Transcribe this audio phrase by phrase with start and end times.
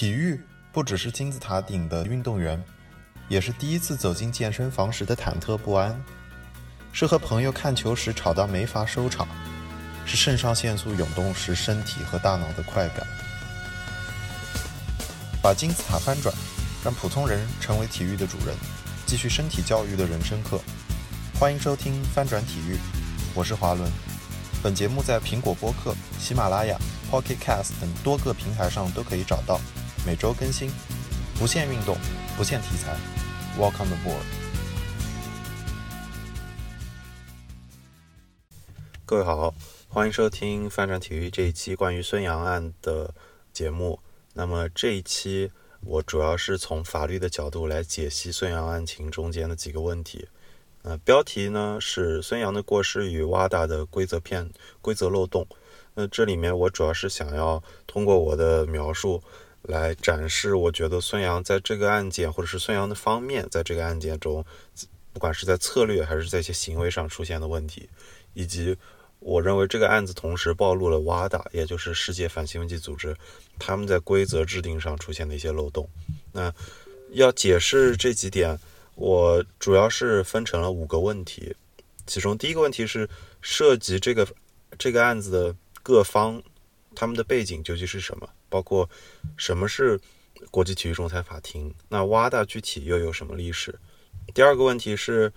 [0.00, 0.40] 体育
[0.72, 2.58] 不只是金字塔顶的运动员，
[3.28, 5.94] 也是第一次走进健身房时的忐忑不安，
[6.90, 9.28] 是和朋友看球时吵到没法收场，
[10.06, 13.06] 是肾上腺素涌动时身体和大脑的快感。
[15.42, 16.34] 把金字塔翻转，
[16.82, 18.56] 让普通人成为体育的主人，
[19.04, 20.58] 继续身体教育的人生课。
[21.38, 22.72] 欢迎收听《翻转体育》，
[23.34, 23.86] 我是华伦。
[24.62, 26.78] 本节目在苹果播客、喜马拉雅、
[27.10, 29.60] Pocket Cast 等多个平台上都可以找到。
[30.06, 30.70] 每周更新，
[31.38, 31.94] 不限运动，
[32.34, 32.96] 不限题材。
[33.58, 34.24] Welcome aboard！
[39.04, 39.52] 各位好，
[39.88, 43.12] 欢迎收听翻转体育这一期关于孙杨案的
[43.52, 44.00] 节目。
[44.32, 50.26] 那么这一期我主要是从法律的角度来解析孙杨案情中间的几个问题。
[50.82, 55.46] 呃，标题呢是孙杨的过失与 WADA 的规则片规则漏洞。
[55.92, 59.22] 那这里面我主要是想要通过我的描述
[59.62, 64.44] 来展示，我觉得孙杨在这个案件或者是孙杨的方面在这个案件中，
[65.12, 67.88] 不管是在策略还是在一些行为上出现的问题，
[68.34, 68.76] 以及
[69.18, 73.16] 我认为这个案子同时暴露了 WADA，也就是世界反兴奋剂组织，
[73.58, 75.88] 他们在规则制定上出现的一些漏洞。
[76.32, 76.52] 那
[77.12, 78.58] 要解释这几点。
[78.96, 81.56] 我主要是分成了五个问题，
[82.06, 83.08] 其中第一个问题是
[83.40, 84.28] 涉及这个
[84.78, 86.42] 这个案子的各方，
[86.94, 88.28] 他们的背景究竟是什么？
[88.50, 88.90] 包括
[89.38, 89.98] 什么是
[90.50, 91.72] 国际体育仲裁法庭？
[91.88, 93.78] 那 WADA 具体又有什么历史？
[94.34, 95.32] 第二个问题是，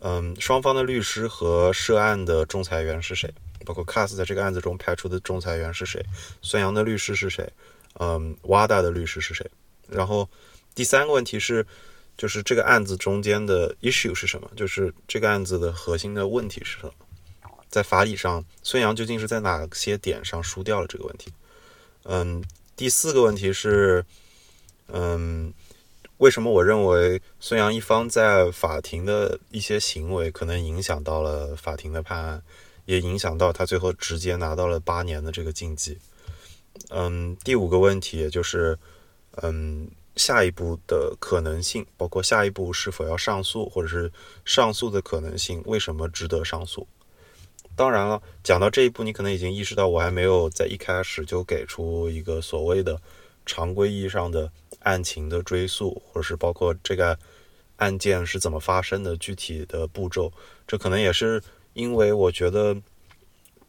[0.00, 3.32] 嗯，双方的律师和涉案的仲裁员是谁？
[3.64, 6.04] 包括 CAS 在这个案子中派出的仲裁员是谁？
[6.42, 7.50] 孙杨的律师是谁？
[8.00, 9.50] 嗯，WADA 的律师是谁？
[9.88, 10.28] 然后
[10.74, 11.66] 第三个问题是。
[12.18, 14.50] 就是这个案子中间的 issue 是什么？
[14.56, 16.92] 就是这个案子的核心的问题是什么？
[17.68, 21.30] 在法理上，孙杨究竟是在哪些点上输掉了这个问题？
[22.08, 22.42] 嗯，
[22.76, 24.04] 第四个问题是，
[24.88, 25.52] 嗯，
[26.18, 32.42] 为什么我认为孙杨一方在法庭的一些行为可能影响到了法庭的判案，
[32.84, 35.98] 也影响到他最后直接拿到了八年的这个禁忌？
[36.90, 38.78] 嗯，第五个问题也就是，
[39.42, 39.88] 嗯。
[40.16, 44.10] 下一步的可能性，包括下一步是否要上诉，或者是
[44.46, 46.88] 上诉的可能性，为什么值得上诉？
[47.76, 53.00] 当然了，讲到这一步，你可能已经意识到，我还没有在一开始就给出一个所谓的
[53.44, 54.50] 常规意义上的
[54.80, 57.16] 案情的追溯，或者是包括这个
[57.76, 60.32] 案件是怎么发生的具体的步骤。
[60.66, 61.42] 这可能也是
[61.74, 62.76] 因为我觉得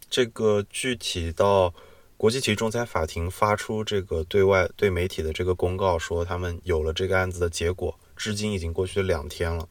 [0.09, 1.73] 这个具体到。
[2.19, 9.69] 国际体育仲裁法庭发出这个对外对媒体的这个公告，说他们有了这个案子的结果，至今已经过去了两天了。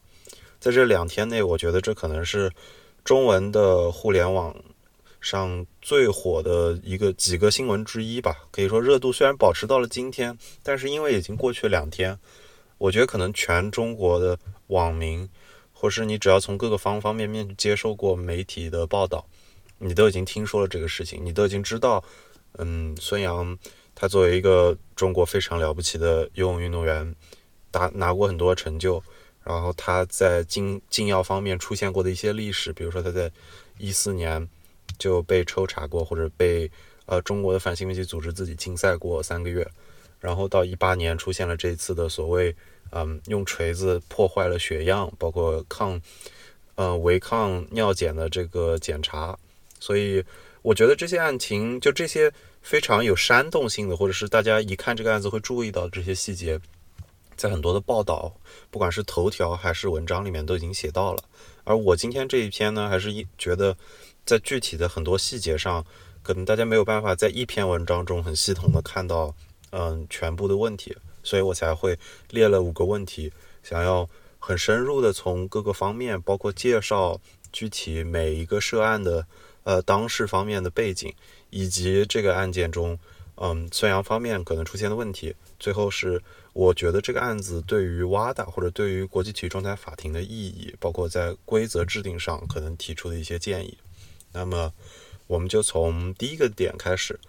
[0.60, 2.48] 在这两天内，我觉得这可能是
[3.06, 4.52] 中文的互联网
[5.20, 8.36] 上最火的一个几个新闻之一吧。
[8.50, 12.18] 可以说热度虽然保持到了今天，但是因为已经过去两天，
[12.78, 15.28] 我觉得可能全中国的网民，
[15.72, 19.24] 或是你只要从各个方方面面接受过媒体的报道，
[19.78, 22.02] 你都已经听说了这个事情，你都已经知道。
[22.58, 23.56] 嗯，孙杨
[23.94, 27.14] 他作为一个中国非常了不起的游泳运动员，
[27.70, 29.00] 打拿过很多成就。
[29.46, 33.30] 然后他在禁禁药方面出现过的一些历史，比如说他在
[33.78, 34.46] 一四年
[34.98, 36.68] 就被抽查过，或者被
[37.06, 39.66] 呃中国的反兴奋剂组织自己禁赛过三个月。
[40.20, 42.52] 然后到一八年出现了这次的所谓
[42.90, 46.00] 嗯用锤子破坏了血样，包括抗
[46.74, 49.38] 呃违抗尿检的这个检查，
[49.78, 50.24] 所以。
[50.62, 56.58] 我觉得这些案情，就这些非常有煽动性的，或者是大家一看这个案子会注意到这些细节，
[57.36, 58.32] 在很多的报道，
[58.70, 61.22] 不管是头条还是文章里面都已经写到了。
[61.64, 63.76] 而我今天这一篇呢，还是一觉得
[64.24, 65.84] 在具体的很多细节上，
[66.22, 69.34] 可能大家没有办法在一篇文章中很系统的看到，
[69.70, 71.98] 嗯，全部的问题，所以我才会
[72.30, 73.32] 列了五个问题，
[73.62, 74.08] 想要
[74.38, 77.20] 很深入的从各个方面，包括介绍
[77.52, 79.26] 具体每一个涉案的。
[79.66, 81.12] 呃，当事方面的背景，
[81.50, 82.96] 以及这个案件中，
[83.36, 86.22] 嗯，孙杨方面可能出现的问题，最后是
[86.54, 93.76] 我觉得这个案子对于 WADA 或者对于国际体育仲裁法庭的意义，包括在规则制定上可能提出的一些建议。
[94.32, 94.72] 那么，
[95.26, 97.20] 我们就从第一个点开始。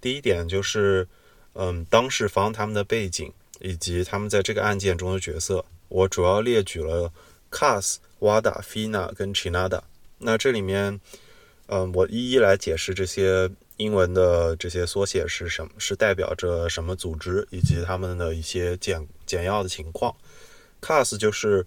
[0.00, 1.06] 第一点就是，
[1.52, 3.30] 嗯，当事方他们的背景
[3.60, 7.12] 以及他们在这个案件中的角色，我主要列举了
[7.50, 9.82] CAS、WADA、FINA 跟 CHINADA。
[10.18, 11.00] 那这里面。
[11.72, 13.48] 嗯，我一一来解释这些
[13.80, 20.14] 英文的这些缩写是什么，是代表着什么组织，以及他们的一些简简要的情况。
[20.82, 21.64] CAS 就是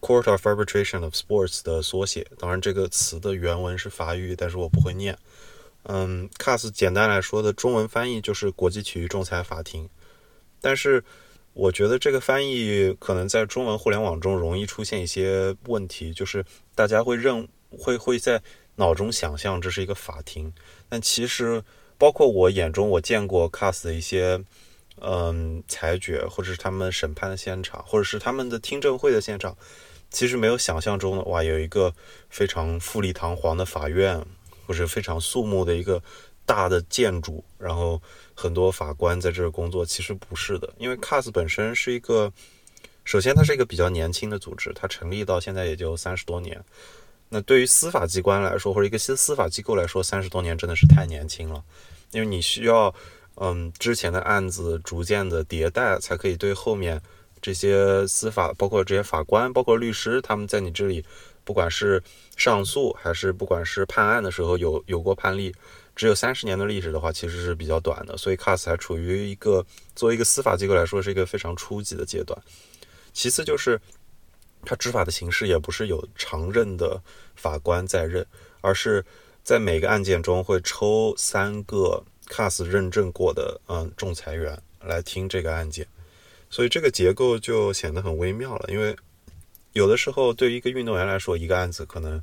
[0.00, 5.18] Court of Arbitration of Sports 的缩写，当然这个词的原文是法语，但是我不会念。
[5.82, 9.88] 嗯，CAS 简单来说的中文翻译就是国际体育仲裁法庭。
[10.60, 11.02] 但是
[11.54, 16.44] 我觉得这个翻译可能在中文互联网中容易出现一些问题，就是
[16.74, 18.42] 大家会认会会在
[18.78, 20.52] 脑中想象这是一个法庭，
[20.88, 21.62] 但其实
[21.98, 24.42] 包括我眼中我见过 CAS 的一些
[25.00, 29.56] 嗯裁决，或者是他们审判的现场，或者是他们的听证会的现场，
[30.10, 31.92] 其实没有想象中的哇有一个
[32.30, 34.24] 非常富丽堂皇的法院，
[34.66, 36.02] 或者非常肃穆的一个
[36.46, 38.00] 大的建筑，然后。
[38.40, 42.32] 很多法官在这儿工作，其实不是的，因为 CAS 本身是一个，
[43.04, 46.64] 首先它是一个比较年轻的组织，它成立到现在也就三十多年。
[47.28, 51.62] 那对于司法机关来说，或者一个新司法机构来说，三十多年真的是太年轻了，
[52.10, 52.94] 因为你需要，
[53.36, 57.00] 嗯，之前的案子逐渐的迭代，才可以对后面
[57.40, 61.04] 这些司法，包括这些法官，包括律师，他们在你这里，
[61.44, 62.02] 不管是
[62.36, 65.54] 上诉还是不管是判案的时候，有有过判例。
[65.94, 69.66] 只有三十年的历史的话，其实是比较短的，所以 CAS 还处于一个
[69.96, 72.40] 作为一个司法机构来说是一个非常初级的阶段。
[73.12, 73.80] 其次就是，
[74.64, 77.00] 它执法的形式也不是有常任的
[77.36, 78.26] 法官在任，
[78.60, 79.04] 而是
[79.42, 85.86] 在每个案件中会抽三个 CAS 认证过的嗯仲裁员来听这个案件，
[86.50, 88.68] 所以这个结构就显得很微妙了。
[88.70, 88.96] 因为
[89.72, 92.22] 有的时候对于一个运动员来说，一个案子可能。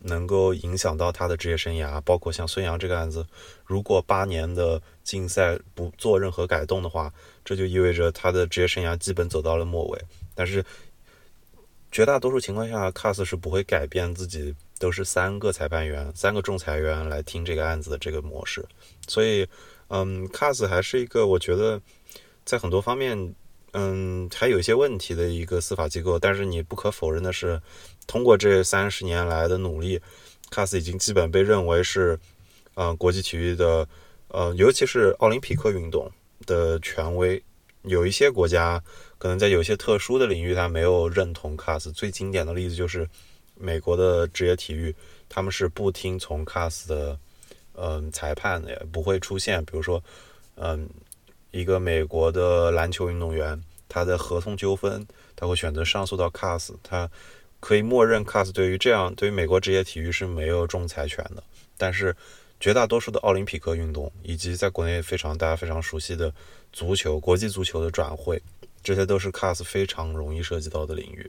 [0.00, 3.26] 能够影响到他的职业生涯，包括像孙杨这个案子，
[3.64, 7.10] 如果八年的禁赛不做任何改动的话，
[7.42, 9.98] 这就意味着他的职业生涯基本走到了末尾。
[10.34, 10.62] 但是
[11.96, 18.62] 绝大多数情况下，CAS 是不会改变自己都是三个裁判员、三个仲裁员来听这个案子的这个模式。
[19.08, 19.48] 所以，
[19.88, 21.80] 嗯，CAS 还是一个我觉得
[22.44, 23.34] 在很多方面，
[23.72, 26.18] 嗯，还有一些问题的一个司法机构。
[26.18, 27.58] 但是你不可否认的是。
[28.06, 29.98] 通过这三十年来的努力
[30.50, 32.20] ，CAS 已经基本被认为是，
[32.74, 33.88] 嗯，国际体育的，
[34.28, 36.12] 呃，尤其是奥林匹克运动
[36.44, 37.42] 的权威。
[37.84, 38.82] 有一些国家
[39.18, 41.92] 可能在有些特殊的领域，他没有认同 CAS。
[41.92, 43.08] 最经典的例子就是
[43.54, 44.94] 美国的职业体育，
[45.28, 47.18] 他们是不听从 CAS 的，
[47.74, 50.02] 嗯，裁判的也，不会出现，比如说，
[50.56, 50.88] 嗯，
[51.50, 57.10] 一个美国的篮球运动员，他的合同纠纷，他会选择上诉到 CAS，他。
[57.58, 61.42] 可以默认，CAS 对于这样对于美国职业体育是没有仲裁权的。
[61.76, 62.14] 但是，
[62.60, 66.32] 绝大多数的奥林匹克运动，以及在国内非常大家非常熟悉的
[66.70, 68.40] 足球、国际足球的转会，
[68.86, 71.28] 这些都是 CAS 非常容易涉及到的领域。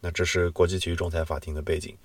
[0.00, 1.96] 那这是国际体育仲裁法庭的背景。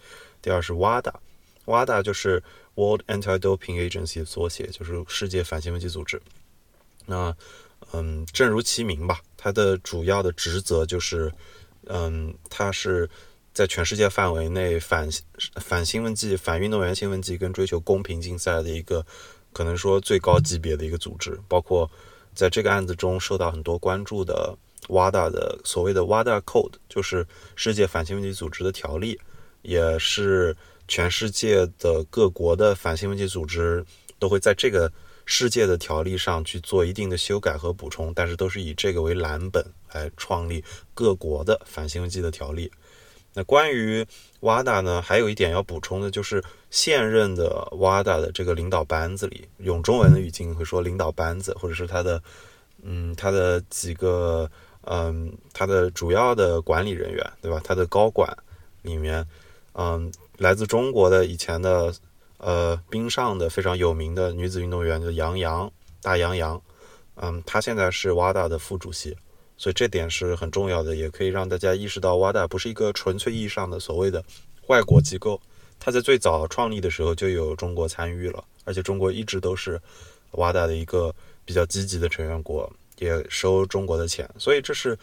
[0.41, 2.41] 第二是 WADA，WADA 就是
[2.73, 6.19] World Anti-Doping Agency 的缩写，就是世界反兴奋剂组织。
[7.05, 7.37] 那，
[7.93, 11.31] 嗯，正如其名吧，它的主要的职责就是，
[11.85, 13.07] 嗯，它是。
[13.51, 15.09] 在全世界范围内反
[15.55, 19.05] 反兴奋剂、反运动员兴奋剂跟追求公平竞赛的一个，
[19.51, 21.89] 可能说最高级别的一个组织，包括
[22.33, 24.55] 在这个案子中受到很多关注的
[24.87, 29.19] WADA 的所谓的 WADA Code，就是世界反兴奋剂组织的条例，
[29.61, 30.55] 也是
[30.87, 33.85] 全世界的各国的反兴奋剂组织
[34.17, 34.91] 都会在这个
[35.25, 40.63] 世界的条例上去做一定的修改和补充，但是都是以这个为蓝本来创立
[40.95, 42.71] 各国的反兴奋剂的条例。
[43.31, 44.03] 那关于
[44.41, 52.19] WADA 呢，还有一点要补充的，就是现任的 WADA 的这个领导班子里，用中文的语境会说领导班子，或者是他的，
[52.81, 54.49] 嗯，他的几个，
[54.91, 57.61] 嗯，他的主要的管理人员，对吧？
[57.63, 58.35] 他的高管
[58.81, 59.23] 里面，
[59.73, 61.93] 嗯，来自中国的以前的，
[62.39, 66.59] 呃，冰上的非常有名的女子运动员，就杨洋，大杨洋，
[67.17, 69.15] 嗯，他现在是 WADA 的副主席。
[69.57, 74.23] 所以这点是很重要的，也可以让大家意识到，WADA 不是一个纯粹意义上的所谓的
[74.67, 75.39] 外国机构。
[75.77, 79.79] 它在最早创立的时候就有中国参与了，而且中国一直都是
[80.31, 84.29] WADA 的一个比较积极的成员国，也收中国的钱。
[84.37, 84.97] 所以这是，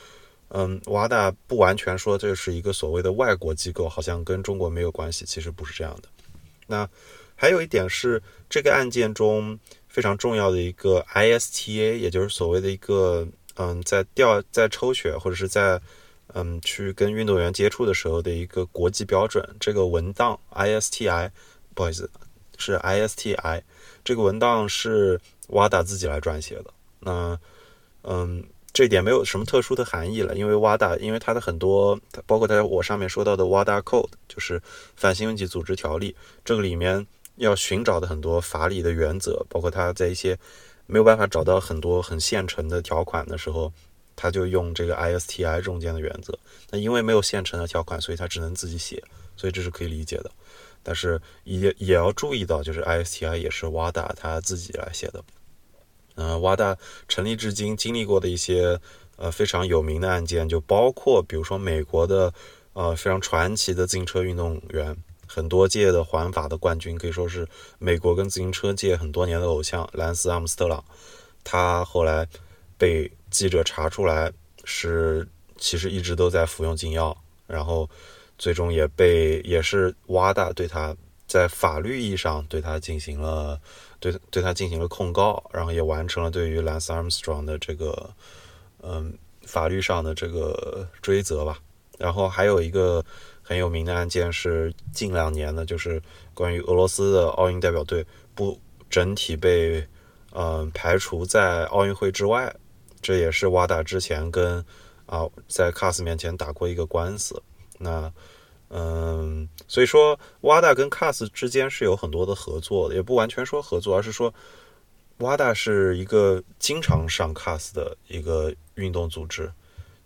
[0.48, 6.08] 嗯，WADA 不完全说这是一个所谓的外国机构，好像跟中国没有关系，其实不是这样的。
[6.66, 6.88] 那
[7.34, 13.26] 还有一点是，这个案件中非常重要的一个 ISTA，也就是所谓的一个。
[13.58, 15.80] 嗯，在调在抽血或者是在
[16.34, 21.30] 嗯去跟运动员接触的时候的一个国际标准，这个文档 ISTI，
[21.74, 22.10] 不好意思，
[22.58, 23.62] 是 ISTI，
[24.04, 26.66] 这个文档是 WADA 自己来撰写的。
[27.00, 27.40] 那
[28.06, 34.62] 嗯，这点没有什么特殊的含义了，因为 WADA，因为它的很多，包括它我上面说到的 WADA Code，就是
[34.96, 40.38] 反兴奋剂组织条例，这个里面要寻找的很多法理的原则，包括它在一些。
[40.88, 43.72] 没有办法找到很多很现成的条款的时候，
[44.14, 46.32] 他就用这个 ISTI 中间的原则。
[46.70, 49.02] 那因为没有现成的条款，所以他只能自己写，
[49.36, 50.30] 所以这是可以理解的。
[50.84, 55.24] 但是也也要注意到，就是 ISTI 也是 WADA 他自己来写的。
[56.16, 56.76] 嗯瓦大
[57.08, 58.78] 成立至今经历过的一些
[59.16, 62.32] 呃非常有名的案件，就包括比如说美国的
[62.72, 64.96] 呃非常传奇的自行车运动员，
[65.26, 67.46] 很多届的环法的冠军，可以说是
[67.78, 70.82] 美国跟自行车界很多年的偶像兰斯阿姆斯特朗。
[71.44, 72.26] 他后来
[72.76, 74.32] 被记者查出来
[74.64, 77.88] 是其实一直都在服用禁药，然后
[78.36, 80.94] 最终也被也是 WADA 对他
[81.26, 83.60] 在法律意义上对他进行了。
[83.98, 88.10] 对对他进行了控告，然后也完成了对于兰斯·阿姆斯特朗的这个
[88.82, 89.16] 嗯
[89.46, 91.58] 法律上的这个追责吧。
[91.98, 93.02] 然后还有一个
[93.42, 96.00] 很有名的案件是近两年的，就是
[96.34, 98.04] 关于俄罗斯的奥运代表队
[98.34, 99.84] 不整体被
[100.32, 102.54] 嗯排除在奥运会之外，
[103.00, 104.62] 这也是瓦达之前跟
[105.06, 107.42] 啊在卡斯面前打过一个官司。
[107.78, 108.12] 那
[108.68, 114.32] 嗯，所以说瓦大跟 CAS 之间是有很多的合作，也不完全说合作，而是说
[115.18, 119.52] 瓦大是一个经常上 CAS 的一个运动组织，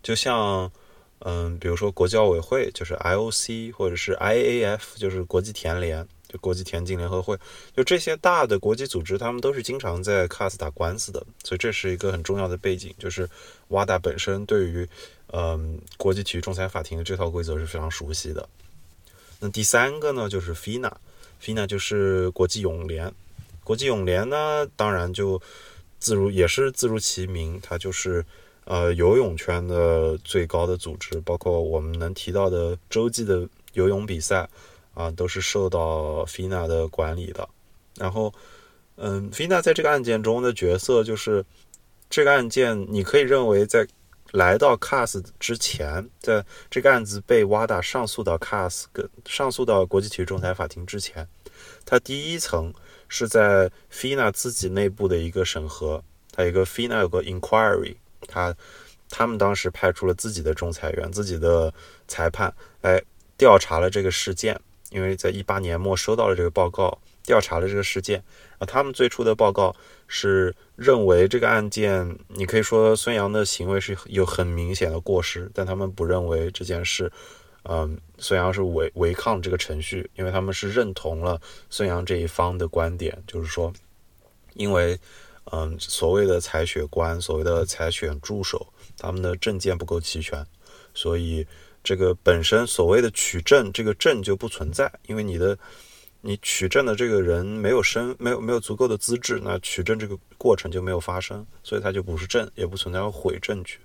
[0.03, 0.71] 就像，
[1.19, 7.37] 嗯，比如说国际奥委会就是 IOC，或者是 IAF 就是国际田联，就国际田径联合会，
[7.75, 13.29] 就这些大的国际组织，他们都是经常在 CAS 打官司的，所以这是一个很重要的背景，就是
[13.69, 14.87] 瓦达本身对于。
[15.33, 18.49] 嗯，国际体育仲裁法庭的这套规则是非常熟悉的。
[19.39, 23.09] 那第三个呢，就是 FINA，FINA 就是国际泳联。
[23.63, 25.41] 国际泳联呢，当然就
[26.01, 28.25] 自如也是自如其名，它就是
[28.65, 34.49] 呃游泳圈的最高的组织，包括我们能提到的洲际的游泳比赛
[34.93, 37.47] 啊，都是受到 FINA 的管理的。
[37.95, 38.33] 然后，
[38.95, 41.45] 嗯，FINA 在这个案件中的角色就是
[42.09, 43.87] 这个案件，你可以认为在。
[44.33, 51.27] 来到 CAS 之前，在这个案子被 WADA 上诉到 CAS 跟上诉到国际体育仲裁法庭之前，
[51.83, 52.73] 它第一层
[53.09, 58.55] 是在 FINA 自己内部的一个审核，它一个 FINA 有个 inquiry，他
[59.09, 61.73] 他们当时派出了自己的仲裁员、自己的
[62.07, 63.03] 裁判来
[63.35, 64.57] 调查了这个事件，
[64.91, 68.23] 因为在一八年末收到了这个报告，调查了这个事件，
[68.59, 69.75] 啊，他们最初的报告。
[70.13, 77.09] 是认为这个案件，你可以说孙杨的行为是有很明显的过失，但他们不认为这件事，
[77.63, 83.71] 嗯，孙杨是违违抗这个程序，因为他们是认同了孙杨这一方的观点，就是说，
[84.55, 84.99] 因为，
[85.53, 88.67] 嗯，所谓的采血官，所谓的采选助手，
[88.97, 90.45] 他们的证件不够齐全，
[90.93, 91.47] 所以
[91.83, 95.57] 这个本身所谓的取证，这个证就不存在，因为你的。
[96.23, 103.79] 你取证的这个人没有身，没有没有足够的资质，那取证这个过程就没有发生，所以他就不是证，也不存在要毁证据。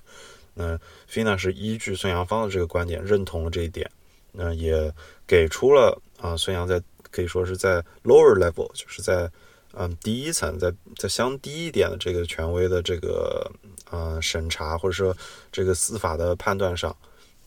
[0.52, 0.78] 那
[1.10, 3.90] FINA 是依据孙杨方的这个观点认同了这一点，
[4.32, 4.92] 那也
[5.26, 6.78] 给出了啊，孙杨在
[7.10, 9.30] 可以说是在 lower level，就是在
[9.72, 13.50] 嗯第一层，在在相低一点的这个权威的这个
[13.90, 15.16] 呃审查或者说
[15.50, 16.94] 这个司法的判断上，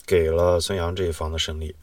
[0.06, 1.74] 给了孙杨这一方的胜利。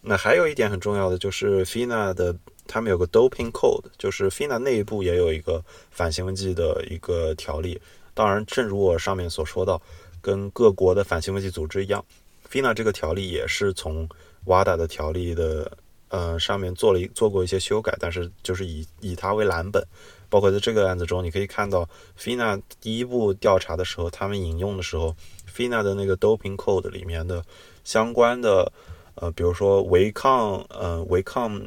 [0.00, 2.36] 那还有一点很重要的就是 FINA 的，
[2.68, 7.80] 他们有个 doping code，就是 FINA 内部也有一个反兴奋剂的一个条例。
[8.14, 9.82] 当然，正如我上面所说到，
[10.20, 12.04] 跟各国的反兴奋剂组织一样
[12.48, 14.08] ，FINA 这个条例也是从
[14.44, 15.76] WADA 的条例的
[16.08, 19.84] 呃上面做了一做过一些修改，但是就是以以它为蓝本。
[20.28, 25.14] 包括在这个案子中，你可以看到 FINA 第一步调查的时候，他们引用的时候
[25.56, 27.42] ，FINA 的那个 doping code 里面的
[27.84, 28.70] 相关的。
[29.18, 31.58] 呃，比如说违抗，呃，违抗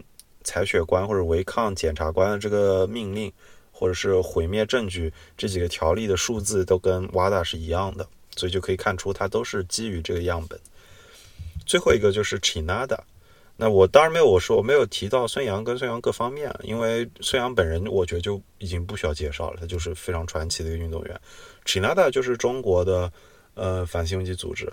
[0.44, 3.34] 采血官或者违抗检察官的这个命令，
[3.72, 10.60] 或者是毁灭证据，这几个条例的数字都跟 WADA 是一样的，所以就可以看出它都是基于这个样本。
[11.66, 13.00] 最后一个就是 Chinada，
[13.58, 21.20] 那我当然没有我说我没有提到孙杨跟孙杨各方面，因为孙杨本人我觉得就已经不需要介绍了，他就是非常传奇的一个运动员。
[21.66, 23.12] Chinada 就是中国的
[23.54, 24.72] 呃反兴奋剂组织。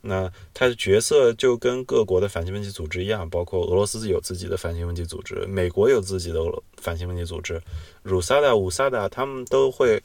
[0.00, 6.40] 那他的角色就跟各国的反兴奋剂组织一样，包括俄罗斯有自己的反兴奋剂组织，美国有自己的
[6.76, 7.60] 反兴奋剂组织，
[8.04, 10.00] 鲁萨达、乌萨达，他们都会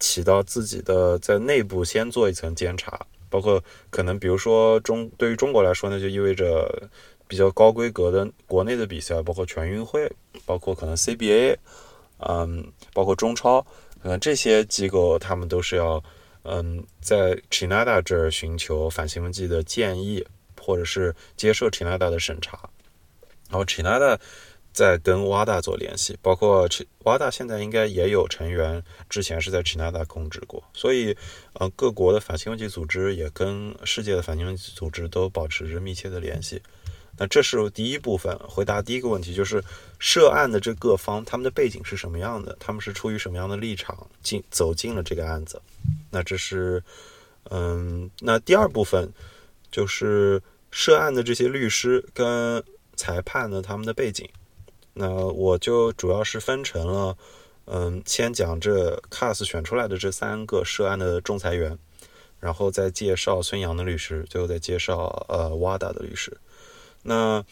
[0.00, 6.88] 起到自己的在内部先做一层监察，包括可能比如说中对于中国来说呢，就意味着
[7.28, 10.10] 比较高规格的国内的比赛，包括全运会，
[10.46, 11.54] 包括可能 CBA，
[12.16, 13.60] 嗯，包括中超，
[14.02, 16.02] 可能这些机构他们都是要。
[16.44, 20.24] 嗯，在加拿大这儿寻求反兴奋剂的建议，
[20.60, 22.58] 或者是接受加拿大的审查，
[23.48, 24.18] 然后加拿大
[24.72, 26.68] 在跟 WADA 做联系，包括
[27.02, 31.16] WADA 现在应该也有成员之前是在加拿大控制过，所以
[31.54, 36.60] 呃，各国的反兴奋剂组织也跟世界的反兴奋剂组织都保持着密切的联系。
[37.16, 39.62] 那这是第一部分，回答第一个问题，就是
[39.98, 45.60] 涉案的这各方他们的背景是什么样的，他们是出于什么样的立场进走进了这个案子。
[46.10, 46.82] 那这是，
[47.50, 49.08] 嗯，那第二部分
[49.70, 52.62] 就是涉案的这些律师跟
[52.96, 54.28] 裁判呢他们的背景。
[54.92, 57.16] 那我就主要是分成了，
[57.66, 61.76] 嗯，先讲这 CAS 选出来的这三个涉案的仲裁员，
[62.40, 66.36] 然后再介绍孙杨的律师，最后再介绍呃 WADA 的律师。
[67.04, 67.44] 那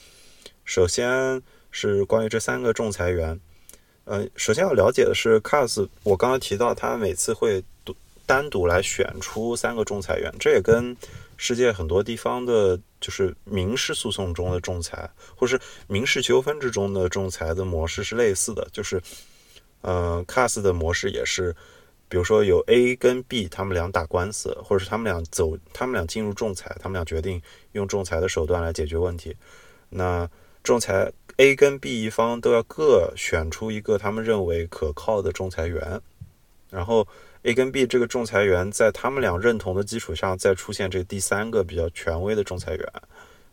[0.64, 1.40] 首先
[1.70, 3.38] 是关于这三个仲裁员，
[4.04, 7.94] 呃，首先要了解的是，CARS，我刚刚提到他每次会独
[8.26, 10.96] 单独来选出三个仲裁员，这也跟
[11.36, 12.80] 世界很多地方的。
[13.02, 18.64] 就是民事诉讼中的仲裁，或是民事纠纷之中的仲裁的模式是类似的。
[18.72, 19.02] 就是，
[19.80, 21.52] 呃，CARS 的模式也是，
[22.12, 27.40] 比如说有 A 跟 B 他们俩打官司，或者是他们俩走，他们俩进入仲裁，他们俩决定
[27.72, 29.34] 用仲裁的手段来解决问题。
[29.88, 30.28] 那
[30.62, 35.98] 仲裁 A 跟 B 一方都要各选出一个他们认为可靠的仲裁员，
[36.68, 37.08] 然后。
[37.44, 42.86] A 跟 B 这个仲裁员在他们俩认同的基础上，再出现这第三个比较权威的仲裁员，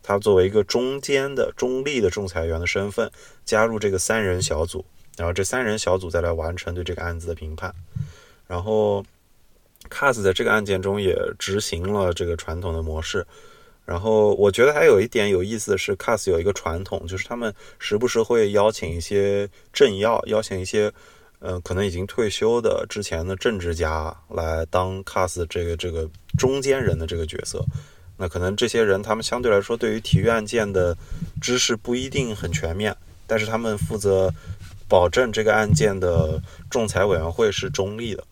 [0.00, 3.10] 他作为一个中间的中立的仲裁员的身份
[3.44, 4.84] 加入这个三人小组，
[5.16, 7.74] 然后这三人小组再来完成对这个案子的评判。
[8.50, 9.04] 然后
[9.88, 13.24] ，CAS 在这个案件中也执行了这个传统的模式。
[13.84, 20.92] 然后，我觉得还有一点有意思的是，CAS 有一个传统，就是他们时不时会邀请一些政要，邀请一些。
[21.42, 27.64] 呃，可能已经退休的之前的政治家来当 CAS 这个这个中间人的这个角色，
[28.18, 30.94] 那可能这些人他们相对来说对于体育案件的
[31.40, 32.94] 知识不一定很全面，
[33.26, 34.30] 但是他们负责
[34.86, 36.38] 保证这个案件的
[36.68, 38.22] 仲裁委员会是中立的。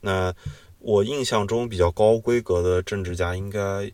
[0.00, 0.34] 那
[0.78, 3.92] 我印象中比较高规格的政治家，应该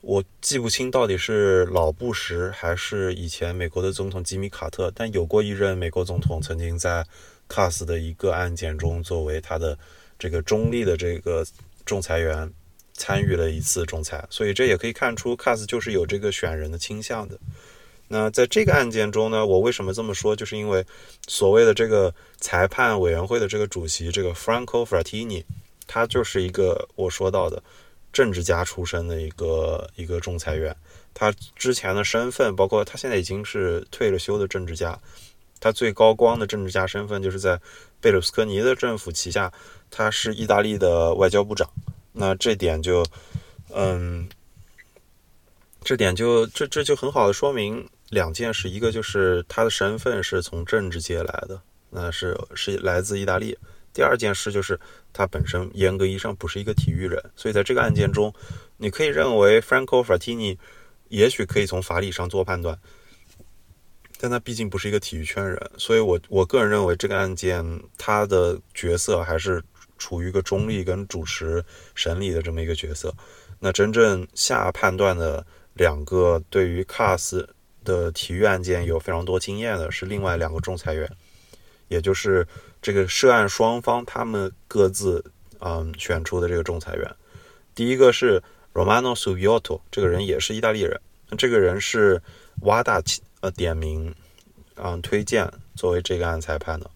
[0.00, 7.06] 我记不清到底是老布什还是以前美国的总统吉米卡特，但有过一任美国总统曾经在。
[7.48, 9.78] CAS 的一个案件中，作为他的
[10.18, 11.46] 这个中立的这个
[11.84, 12.52] 仲裁员，
[12.92, 17.38] 参与了一次仲裁，所以这也可以看出 CAS 就是有这个选人的倾向的。
[18.08, 20.34] 那在这个案件中呢，我为什么这么说？
[20.36, 20.84] 就是因为
[21.26, 25.44] 所谓的这个裁判委员会的这个主席，这个 Franco Frattini，
[25.86, 27.62] 他就是一个我说到的
[28.12, 30.74] 政治家出身的一个一个仲裁员，
[31.12, 34.98] 他之前的身份，包括他现在已经是退了休的政治家。
[35.58, 37.58] 他最高光的政治家身份，就是在
[37.98, 39.50] 贝鲁斯科尼的政府旗下，
[39.90, 41.68] 他是意大利的外交部长。
[42.12, 43.02] 那这点就，
[43.74, 44.28] 嗯，
[45.82, 53.54] 这点就这这就很好的说明两件事：一个就是他的身份是从政治界来的，那是是来自意大利；
[53.92, 54.78] 第二件事就是
[55.12, 57.22] 他本身严格意义上不是一个体育人。
[57.34, 58.32] 所以在这个案件中，
[58.76, 60.56] 你可以认为 Franco Fratini
[61.08, 62.78] 也许可以从法理上做判断。
[64.18, 67.62] 但他毕竟不是一个体育圈人，所以我我个人认为这个案件
[67.98, 69.62] 他的角色还是
[69.98, 71.62] 处于一个中立跟主持
[71.94, 73.14] 审理的这么一个角色。
[73.58, 77.46] 那真正下判断的两个对于 CAS
[77.86, 81.10] 的体育案件有非常多经验的是另外两个仲裁员，
[81.88, 82.46] 也就是
[82.82, 85.24] 这个涉案双方他们各自
[85.60, 87.10] 嗯选出的这个仲裁员。
[87.74, 88.42] 第一个是
[88.74, 91.00] Romano Subiotto，这个人也是意大利人，
[91.38, 92.20] 这个人是
[92.62, 93.00] 瓦达
[93.40, 94.14] 呃，点名，
[94.74, 96.90] 嗯，推荐作为这个案裁判的。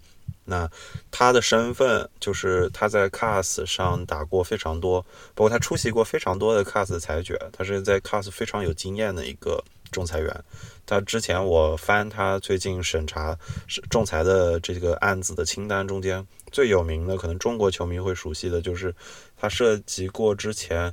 [0.45, 0.69] 那
[1.13, 5.01] 他的身份就是他在 CAS 上打过非常多，
[5.35, 7.39] 包括他出席过非常多的 CAS 的裁决。
[7.53, 10.45] 他是在 CAS 非常有经验的一个仲裁员。
[10.87, 13.39] 他之前我翻他最近审查
[13.89, 18.95] 仲裁的这个案子的清单中间，最有名的可能中国球迷会熟悉的就是
[19.37, 20.93] 他涉及过之前，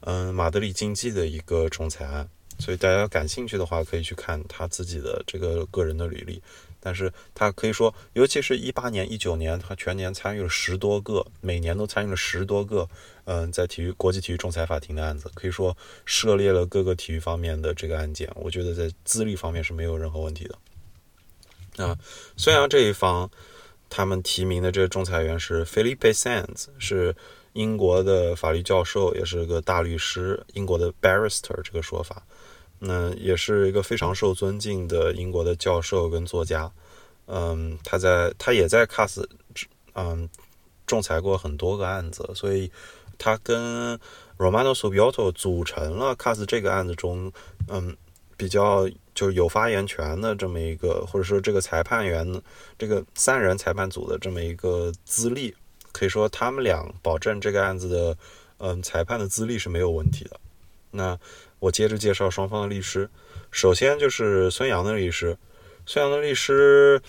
[0.00, 2.28] 嗯，马德里竞技的一个仲裁案。
[2.60, 6.42] 所以大家感兴趣的话，可以去看他自己的这个个人的履历。
[6.88, 12.88] 但是他可以说，尤其是一八年、一九年，他全年参与了十多个，每年都参与了十多个，
[13.26, 18.26] 嗯，在体育国际体育仲裁法庭的案子，可以说涉猎了各个体育方面的这个案件。
[18.36, 20.58] 我觉得在资历方面是没有任何问题的。
[21.76, 21.94] 那
[22.38, 23.30] 孙杨这一方，
[23.90, 27.14] 他们提名的这个仲裁员是 Philippe Sands，是
[27.52, 32.22] 英国的法律教授，也是个大律师，英国的 barrister 这个说法。
[32.78, 36.70] 那也是一个非常受尊敬的英国的教授跟作家，
[37.26, 39.24] 嗯，他在他也在 CAS，
[39.94, 40.28] 嗯，
[40.86, 42.70] 仲裁过很多个案子，所以
[43.18, 43.98] 他跟
[44.36, 47.32] Romano Subiotto 组成了 CAS 这个案子中，
[47.68, 47.96] 嗯，
[48.36, 52.40] 比较就是有发言权的这么一个，或者说这个裁判员
[52.78, 55.52] 这个三人裁判组的这么一个资历，
[55.90, 58.16] 可以说他们俩保证这个案子的，
[58.58, 60.38] 嗯，裁判的资历是没有问题的。
[60.90, 61.18] 那
[61.58, 63.08] 我接着介绍双方的律师。
[63.50, 65.36] 首先就是孙杨的律师，
[65.86, 67.00] 孙杨的律师，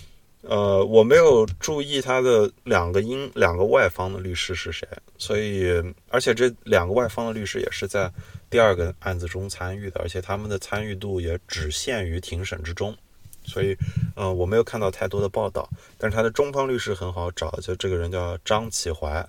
[0.41, 8.09] 呃，我没有注意他的两个英两个外方的律师是谁，所以而且这两个外方的律师也是在
[8.49, 12.95] 第二个案子中参与的，而且他们的参与度也只限于庭审之中，
[13.43, 13.75] 所以
[14.15, 15.69] 呃我没有看到太多的报道。
[15.97, 19.27] 但是他的中方律师很好找，就这个人叫张启怀，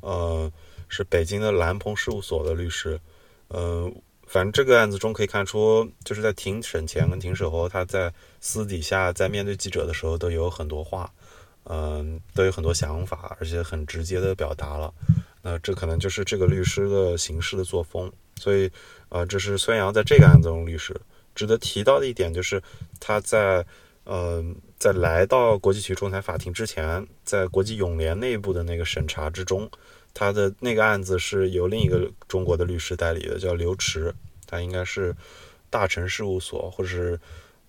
[0.00, 0.50] 呃，
[0.88, 2.98] 是北京的蓝鹏事务所的律师，
[3.50, 3.94] 嗯。
[4.30, 11.12] 反正这个案子中可以看出，就是在庭审前跟庭审后，他在私底下在面对记者的时候都有很多话，
[11.64, 14.94] 嗯，都有很多想法，而且很直接的表达了。
[15.42, 18.08] 那这可能就是这个律师的行事的作风。
[18.36, 18.70] 所以，
[19.08, 20.94] 呃，这是孙杨在这个案子中律师
[21.34, 22.62] 值得提到的一点，就是
[23.00, 23.66] 他在，
[24.04, 29.68] 嗯，在来到国际体育仲裁法庭之前，在国际泳联内部的那个审查之中。
[30.12, 34.12] 他的那个案子是由另一个中国的律师代理的，叫刘驰，
[34.46, 35.14] 他应该是
[35.70, 37.18] 大成事务所，或者是，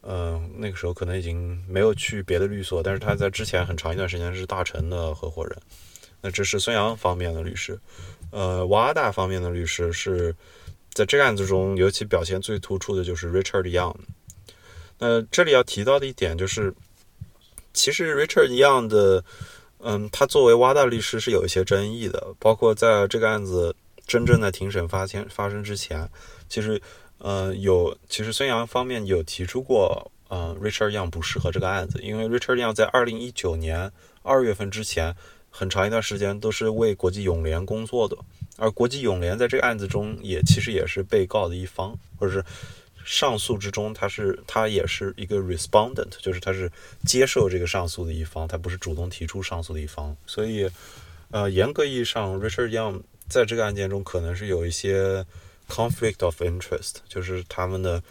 [0.01, 5.56] 嗯，那个时候可能已经没有去别的律所，但是他在之前很长一段时间是大成的合伙人。
[6.19, 7.80] 那这是孙杨方面的律师，
[8.32, 10.36] 呃，瓦大方面的律师是
[10.93, 13.95] 在这个案子中尤其表现最突出的就是 Richard Young。
[14.97, 16.73] 那这里要提到的一点就是，
[17.71, 19.23] 其实 Richard Young 的。
[19.84, 26.10] 嗯，他作为挖大律师是有一些争议的，包括在这个案子真正的庭审发现发生之前，
[26.48, 26.82] 其实，
[27.17, 33.91] 呃，有其实孙杨方面有提出过，嗯，Richard Young 不适合这个案子，因为 Richard Young 在二零一九年
[34.24, 35.15] 二月份之前
[35.50, 38.15] 很长一段时间都是为国际泳联工作的，
[38.58, 42.44] 而国际泳联在这个案子中也其实也是被告的一方，或者是。
[43.06, 46.72] 上诉之中，他是他也是一个 respondent，就是他是
[47.06, 50.16] 接受这个上诉的一方，他不是主动提出上诉的一方。
[50.26, 50.70] 所以，
[51.32, 55.26] 呃，严格意义上，Richard Young 在这个案件中可能是有一些
[55.70, 58.02] conflict of interest，就是他们的，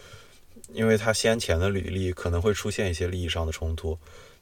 [0.73, 3.97] 因为他先前的履历可能会出现一些利益上的冲突。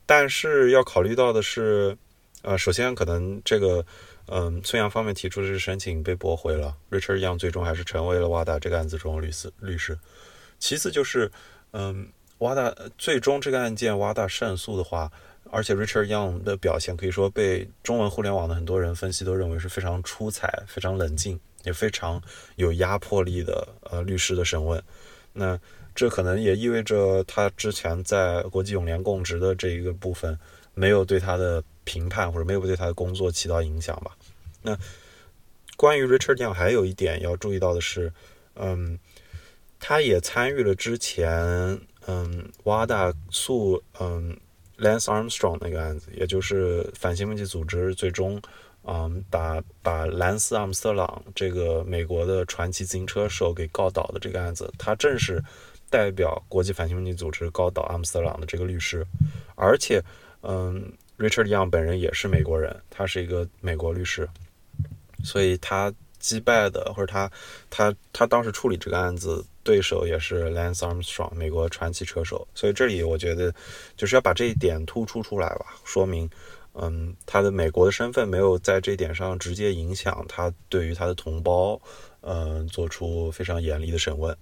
[0.06, 1.96] 但是要考虑到的是，
[2.42, 3.86] 呃，首先可能这个，
[4.28, 9.98] 嗯，孙杨方面提出的是申请被驳回了，Richard Young 最终还是成为了瓦达这个案子中的律师律师。
[10.60, 11.32] 其次就是，
[11.72, 12.08] 嗯，
[12.40, 15.12] 瓦达最终这个案件瓦达胜诉的话，
[15.50, 22.22] 而且 Richard Young 的表现可以说被中文互联网的很多人分析都认为是非常出彩、非常冷静，也非常
[22.58, 24.84] 有压迫力的呃律师的审问。
[25.34, 25.60] 那
[25.96, 30.38] 这可能也意味着他之前在国际泳联供职的这一个部分
[30.74, 34.12] 没有对他的评判或者没有对他的工作起到影响吧。
[34.62, 34.78] 那
[35.78, 38.12] 关于 Richard Young 还有一点要注意到的是，
[38.56, 39.00] 嗯。
[39.80, 41.32] 他也参与了之前，
[42.08, 44.38] 嗯，瓦大诉，嗯
[44.78, 48.42] ，Lance Armstrong 那个案子，也就是反兴奋剂组织最终，
[48.84, 55.44] 嗯，把把兰斯·阿姆斯特朗这个美国的传奇自行车手给告倒的这个案子，他正是
[55.90, 59.06] 代表国际反兴奋剂组织告倒阿姆斯特朗的这个律师，
[59.56, 60.04] 而且，
[60.42, 64.30] 嗯，Richard Young 本人也是美国人，他是一个美国律师，
[65.24, 67.32] 所以他击败的或者他
[67.70, 69.46] 他他当时处理这个案子。
[69.62, 73.54] 对手也是 Lance Armstrong，美国传奇车手，所以这里我觉得
[73.96, 76.28] 就是要把这一点突出出来吧，说明，
[76.74, 81.80] 嗯，他的美国的身份没有在这一点上直接影响他对于他的同胞，
[82.22, 84.36] 嗯，做出非常严厉的审问。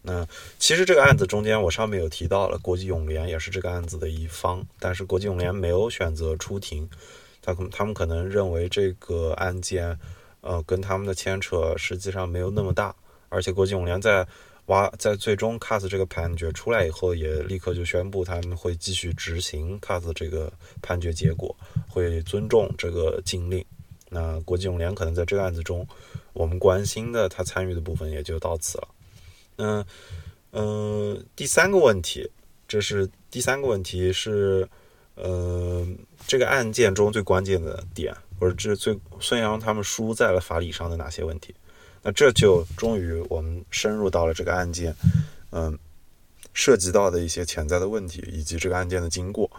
[0.00, 0.24] 那
[0.60, 6.88] 其实这个案子中间，我上面有提到了国际泳联也是这个案子的一方，但是国际泳联没有选择出庭，
[7.42, 9.98] 他可他们可能认为这个案件，
[10.40, 12.94] 呃，跟他们的牵扯实际上没有那么大，
[13.28, 14.26] 而且国际泳联在
[14.66, 21.56] 挖，在最终 CAS 这个判决出来以后，也立刻就宣布他们会继续执行 CAS 这个判决结果，
[21.88, 23.64] 会尊重这个禁令。
[24.10, 25.86] 那国际泳联可能在这个案子中，
[26.32, 28.88] 我们关心的他参与的部分也就到此了。
[29.56, 29.84] 嗯
[30.52, 32.30] 嗯，第三个问题，
[32.66, 34.66] 这是第三个问题是，
[35.14, 35.86] 呃，
[36.26, 41.54] 这个案件中最关键的点，或者这最孙杨他们输在了法理上的哪些问题？
[42.02, 44.94] 那这就终于我们深入到了这个案件，
[45.50, 45.76] 嗯，
[46.54, 49.50] 涉及到的一些潜在的问题以及这个案件的经过。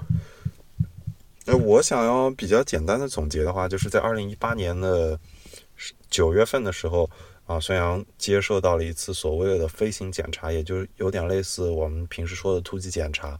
[1.45, 5.19] 那我想要比较简单的总结的话，就是在二零一八年的
[6.09, 7.09] 九月份的时候
[7.45, 13.39] 啊，孙杨接受到了一次所谓的飞行检查，也就是有点类似我们平时说的突击检查，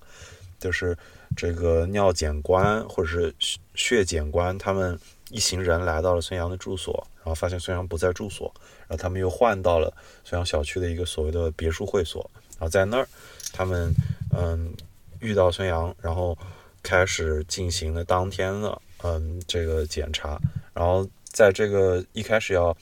[0.59, 0.97] 就是
[1.37, 3.33] 这个尿检官或者是
[3.75, 7.07] 血检官他们一行人来到了孙杨的住所。
[7.19, 8.51] 然后发现孙杨不在住所，
[8.87, 13.07] 然后他们又换到了孙杨小区的一个所谓的别墅会所，然后在那儿，
[13.51, 13.93] 他们
[14.31, 14.73] 嗯
[15.19, 16.35] 遇到孙杨，然后
[16.81, 20.39] 开始进行了当天的嗯这个检查，
[20.73, 22.75] 然后在这个一开始要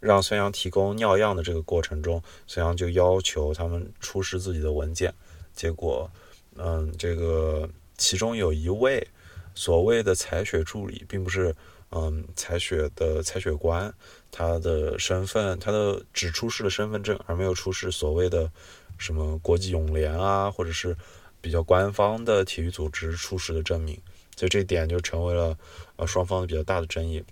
[0.00, 5.14] 让孙杨提供尿样的这个过程中，孙杨就要求他们出示自己的文件，
[5.54, 6.10] 结果，
[6.56, 7.68] 嗯，这个
[7.98, 9.06] 其中有一位
[9.54, 11.54] 所谓的采血助理，并不是
[11.90, 13.92] 嗯采血的采血官，
[14.30, 18.50] 他的身份，他的只出示了身份证，而没有出示所谓的
[18.98, 20.96] 什么国际泳联啊，或者是
[21.40, 24.00] 比较官方的体育组织出示的证明，
[24.36, 25.56] 所以这一点就成为了
[25.96, 27.22] 呃双方的比较大的争议，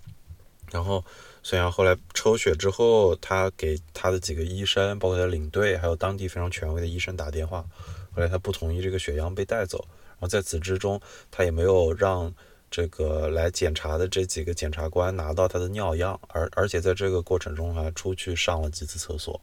[0.71, 1.03] 然后。
[1.47, 7.63] 孙杨后来抽血之后，他给他的几个医生，包括他领队，还有当地非常权威的医生打电话。
[8.15, 12.33] 后来他不同意这个血样被带走，然后在此之中，他也没有让
[12.75, 19.39] 这个来检查的这几个检察官拿到他的尿样，而而且在这个过程中还出去上了几次厕所。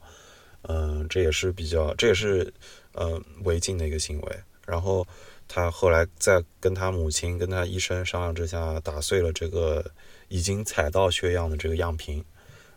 [0.68, 2.52] 嗯，这也是比较，这也是
[2.92, 4.36] 呃违禁的一个行为。
[4.66, 5.06] 然后
[5.48, 9.82] 他后来在跟他母亲、跟他医生商量之下，打碎了这个。
[10.28, 12.24] 已经采到血样的这个样品，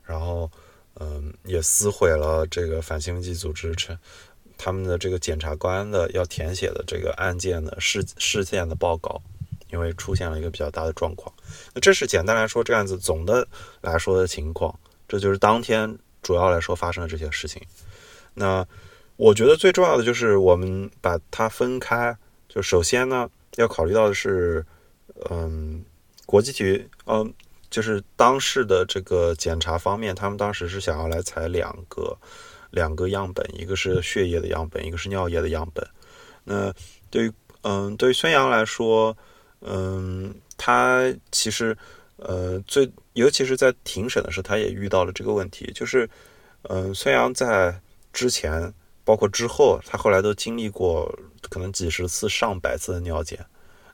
[0.03, 0.51] 然后，
[0.99, 3.97] 嗯，也撕毁了这个反兴奋剂组织成
[4.57, 9.21] 他们的这个检察官的要填写的这个案件的事事件的报告，
[9.75, 11.29] 因为出现了一个比较大的状况。
[11.73, 13.45] 那这是简单来说这样子总的
[13.81, 14.73] 来说的情况，
[15.05, 17.61] 这就是当天主要来说发生的这些事情。
[18.33, 18.65] 那
[19.17, 24.65] 我觉得最重要的就是我们把它分开，就首先呢要考虑到的是，
[25.29, 25.83] 嗯，
[26.25, 27.33] 国际体育，嗯。
[27.71, 32.17] 就是当时的这个检查方面，他们当时是想要来采两个
[32.71, 35.85] 两个样本，一个是血液的样本，一个是尿液的样本。
[36.45, 36.71] 那
[37.09, 37.33] 对于
[37.63, 39.17] 嗯，对于孙杨来说，
[39.65, 41.77] 嗯，他其实
[42.17, 46.09] 呃最尤其是在庭审的时候，他也遇到了这个问题，就是
[46.69, 47.79] 嗯，孙杨在
[48.13, 48.73] 之前
[49.03, 51.13] 包括之后，他后来都经历过
[51.49, 53.45] 可能几十次、上百次的尿检。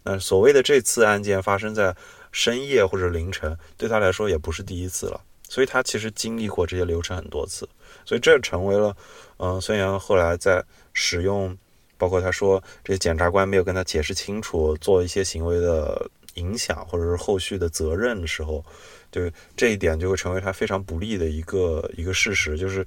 [0.03, 1.95] 那所谓的这次案件发生在。
[2.33, 7.67] 深夜或者凌晨，对他来说也不是第一次了，所以他其实经历过这些流程很多次，
[8.05, 8.95] 所以这成为了，
[9.35, 11.57] 嗯，孙杨后来在使用，
[12.01, 18.65] 包括他说这些检察官没有跟他解释清楚，做一些行为的影响或者是后续的责任的时候，
[19.11, 19.21] 就
[19.55, 22.83] 这一点就会成为他非常不利的一个一个事实，就是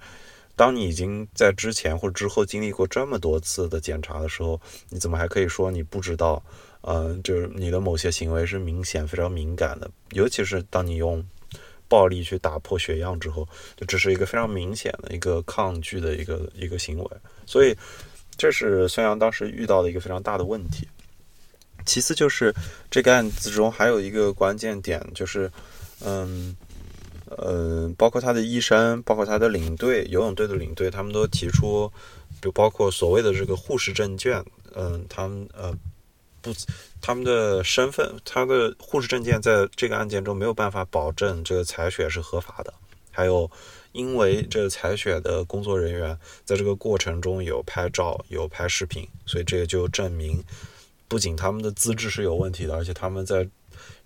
[0.56, 6.42] 当你已经在之前或者之后经历过这么多次的检查的时候，你怎么还可以说你不知道？
[6.86, 11.24] 嗯，就是你的某些行为是明显非常敏感的，尤其是当你用
[11.88, 17.10] 暴力去打破血样之后，就这是一个非常明显的一个抗拒的一个一个行为，
[17.46, 17.74] 所以
[18.36, 20.88] 这是孙杨当时遇到的一个非常大的问题。
[21.86, 22.54] 其次就是
[22.90, 25.50] 这个案子中还有一个关键点，就是
[26.00, 26.56] 嗯
[27.38, 31.92] 嗯，包括他的医生，包括他的领队，游泳队的领队，他们都提出，
[32.40, 34.44] 就包括所谓的这个护士证件，
[34.74, 35.74] 嗯，他们呃。
[36.44, 36.52] 不，
[37.00, 42.74] 他们的身份，他的护士证件在这个案件中没有办法保证这个采血是合法的。
[43.10, 43.50] 还有，
[43.94, 50.42] 因为这采血的工作人员在这个过程中有拍照、有拍视频，所以这个就证明，
[51.06, 53.48] 不仅他们的资质是有问题的，而且他们在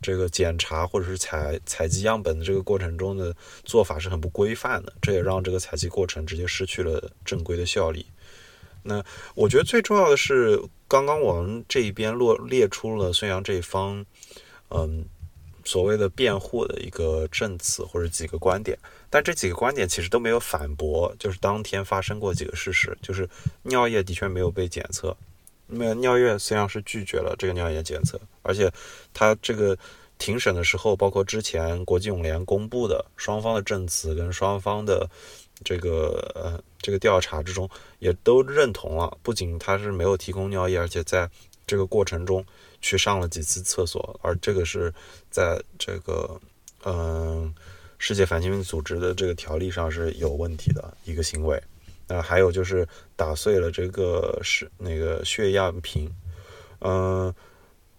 [0.02, 4.92] 这个检查或者是采采集样本的这个过程中的做法是很不规范的。
[5.00, 8.04] 这也让这个采集过程直接失去了正规的效力。
[8.82, 9.02] 那
[9.34, 14.04] 我觉得最重要的是，刚刚我们这一边落列出了孙杨这一方，
[14.68, 15.04] 嗯，
[15.68, 18.78] 所谓的辩护的一个证词或者几个观点，
[19.10, 23.28] 但这几个观点其实都没有反驳，就是当天发生过几个事实，就是
[23.64, 25.14] 尿液的确没有被检测，
[25.66, 28.72] 那么尿液虽然是拒绝了这个尿液检测，而且
[29.12, 29.76] 他这个
[30.16, 35.06] 庭审的时候，包括之前国际泳联公布的双方的证词跟双方的。
[35.64, 41.28] 这个呃，这个调查之中也都认同了，不仅他是没有提供尿液，而且在
[41.68, 42.44] 这个过程中
[42.80, 44.92] 去上了几次厕所，而这个是
[45.30, 46.40] 在这个
[46.84, 47.54] 嗯
[47.98, 51.62] 世界反兴奋组织的这个条例上是有问题的一个行为。
[52.08, 56.10] 那还有就是打碎了这个是那个血样瓶。
[56.80, 57.32] 嗯，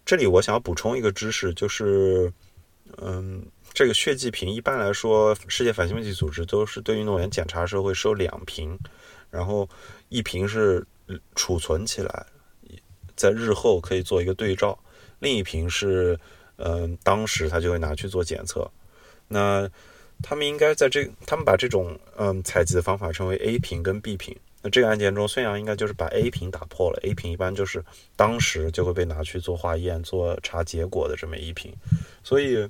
[0.04, 2.30] 这里我想要补充一个知识，就是
[2.98, 3.42] 嗯。
[3.72, 8.76] 这个血迹瓶一般来说，世界反兴奋剂组织都是对运动员检查的时候会收两瓶，
[9.30, 9.66] 然后
[10.08, 10.84] 一瓶是
[11.36, 12.26] 储存起来，
[13.20, 14.78] 在日后可以做一个对照，
[15.18, 16.18] 另一瓶是，
[16.56, 18.66] 嗯，当时他就会拿去做检测。
[19.28, 19.68] 那
[20.22, 24.34] 他们应该在这，他们把这种嗯采集的方法称为 A 瓶跟 B 瓶。
[24.62, 27.84] 那这个案件中，孙杨应该就是把 A 瓶打破了，A 瓶一般就是
[28.16, 31.74] 当时就会被拿去做化验、做查结果的这么一瓶，
[32.24, 32.66] 所以。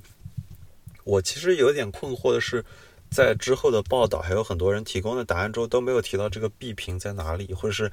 [1.03, 2.63] 我其实有点困惑的是，
[3.09, 7.91] 在之后的报道，还有很多人提供的答案中都没有提到这个 B 瓶在哪里，或者是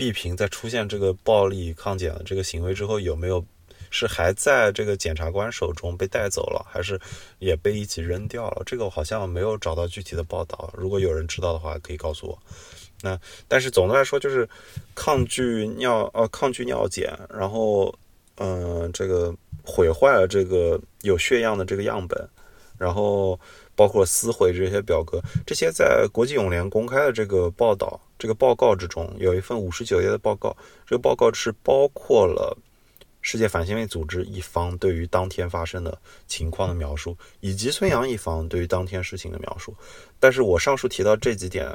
[0.00, 3.44] B 瓶在出现这个暴力抗检的这个行为之后，有没有
[3.90, 6.98] 是还在这个检察官手中被带走了，还是
[7.38, 8.62] 也被一起扔掉了？
[8.64, 10.72] 这个我好像没有找到具体的报道。
[10.74, 12.38] 如果有人知道的话，可以告诉我。
[13.02, 14.48] 那但是总的来说，就是
[14.94, 17.94] 抗拒尿呃抗拒尿检，然后
[18.38, 22.26] 嗯这个毁坏了这个有血样的这个样本，
[22.78, 23.38] 然后
[23.76, 30.56] 包括撕毁这些表格，这些在国际泳联公开的这个报道这个报告之中，有一份五十九页的报告，
[30.86, 32.56] 这个报告是包括了
[33.20, 39.74] 世界反兴卫组织一方对于当天发生的情况的描述，以及孙杨一方对于当天事情的描述。
[40.20, 41.74] 但是我上述提到这几点。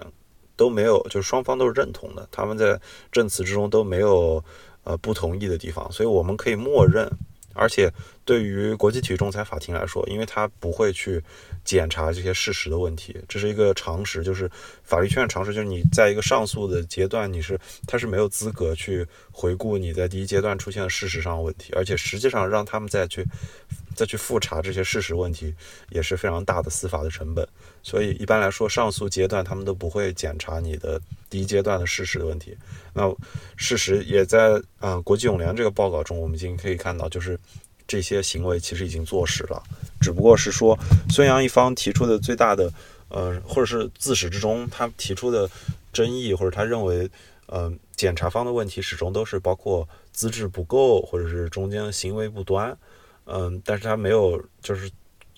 [0.58, 2.80] 都没有，就是双方都是认同的，他们在
[3.12, 4.42] 证词之中都没有
[4.86, 7.12] 呃不同意的地方，所以我们可以默认。
[7.56, 7.91] 而且
[8.24, 11.24] 对于国际体育仲裁法庭来说，因为他不会去
[11.63, 14.50] 检查这些事实的问题，这是一个常识，就是
[14.84, 23.26] 法律圈的常识，就是你在一个上诉的阶段，你是他是没有资格去回顾你在第一阶段出现的事实上的问题，而且实际上让他们再去。
[23.96, 25.56] 再去复查这些事实问题
[25.89, 27.48] 也是非常大的司法的成本，
[27.82, 31.00] 所以一般来说，上诉阶段他们都不会检查你的
[31.36, 32.56] 第一阶段的事实的问题。
[32.93, 33.13] 那
[33.58, 37.38] 事实也在啊，国际泳联这个报告中，我们已经可以看到，就是
[37.86, 39.62] 这些行为其实已经坐实了，
[40.00, 42.71] 只不过是说孙杨一方提出的最大的
[43.10, 45.50] 呃，或者是自始至终他提出的
[45.91, 47.10] 争议，或者他认为
[47.48, 52.78] 呃，检查方的问题始终都是包括资质不够，或者是中间行为不端。
[53.26, 54.89] 嗯，但是他没有，就是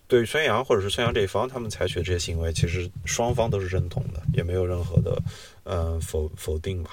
[0.07, 5.17] 对孙杨或者是孙杨这一方，他们采取的这些行为，其实双方都是认同的，也没有任何的
[5.67, 6.91] 嗯否否定吧。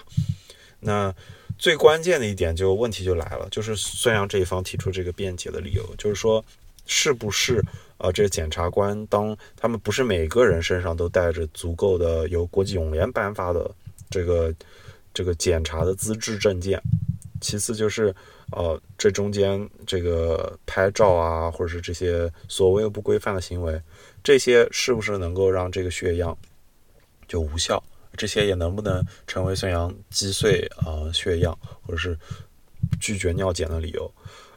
[0.81, 1.15] 那
[1.57, 6.45] 最关键的一点，就问题就来了，就是孙杨这一方提出这个辩解的理由，就是说
[6.87, 7.65] 是不是
[7.97, 8.13] 啊？
[8.13, 13.71] 这个检察官当他们不是每个人身上都带着足够的由国际泳联颁发的
[14.11, 14.55] 这个
[15.15, 16.81] 这个检查的资质证件，
[17.41, 18.15] 其次就是。
[18.53, 23.81] 呃，这中间这个拍照啊，或者是这些所谓不规范的行为，
[24.23, 26.37] 这些是不是能够让这个血样
[27.27, 27.83] 就无效？
[28.17, 32.19] 这些也能不能成为孙杨击碎啊血样，或者是
[33.01, 34.11] 拒绝尿检的理由？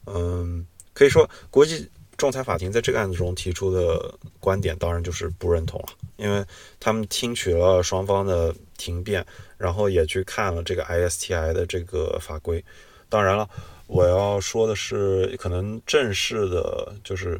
[0.06, 6.46] 嗯，可以说国际仲裁法庭在这个案子中提出的观点，当然就是不认同了，因为
[6.80, 9.26] 他们听取了双方的庭辩，
[9.58, 12.64] 然后也去看了这个 ISTI 的这个法规，
[13.10, 13.50] 当然了。
[13.90, 17.40] 我要说的是，可能正式的，就是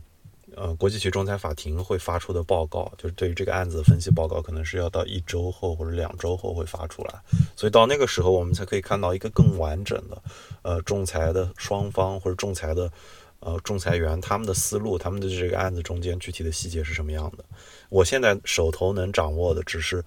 [0.60, 7.22] 呃，国际区仲裁法庭会发出的报告，就是对于这个案子的分析报告，可能是要到一周后或者两周后会发出来。
[7.56, 10.22] 所以到那个时候，我们才可以看到一个更完整的，
[10.64, 12.92] 呃，仲裁的双方或者仲裁的
[13.40, 17.46] 呃仲裁员他们的思路，他们的这个案子中间具体的细节是什么样的。
[17.90, 20.04] 我现在手头能掌握的只是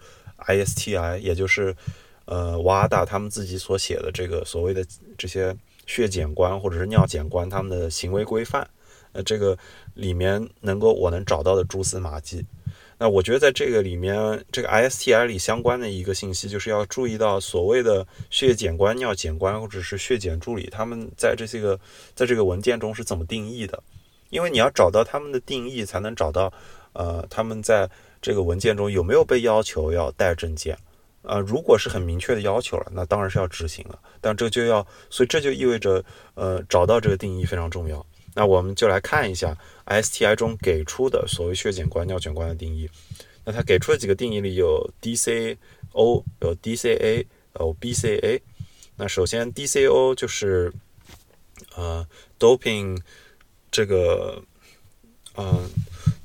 [0.47, 1.77] ISTI，也就是
[2.25, 4.85] 呃瓦达他们自己所写的这个所谓的
[5.17, 5.57] 这些。
[5.87, 8.69] 血检官或者是尿检官他们的行为规范，
[9.13, 9.57] 呃，这个
[9.95, 12.45] 里面能够我能找到的蛛丝马迹。
[12.99, 21.81] 那我觉得在这个里面，这个 ISTI 里相关的一个信息，就是要注意到所谓的血检官、尿检官或者是血检助理，他们在这些个
[22.15, 23.83] 在这个文件中是怎么定义的？
[24.29, 26.53] 因为你要找到他们的定义，才能找到
[26.93, 27.89] 呃他们在
[28.21, 30.77] 这个文件中有没有被要求要带证件。
[31.23, 33.99] 啊，如果是很明确的要求了，那当然是要执行了。
[34.23, 36.03] 但这就要，所以这就意味着，
[36.35, 38.05] 呃，找到这个定义非常重要。
[38.35, 42.89] 那我们就来看一下 STI 中给出的所谓血检官、尿检官的定义。
[43.45, 45.57] 那它给出的几个定义里有 DCO、
[45.95, 47.27] 有 DCA、
[47.59, 48.41] 有 BCA。
[48.97, 50.73] 那首先 DCO 就是，
[51.75, 52.07] 呃
[52.39, 53.01] ，doping
[53.71, 54.43] 这个，
[55.37, 55.69] 嗯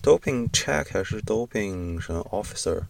[0.03, 2.83] ，doping check 还是 doping 什么 officer？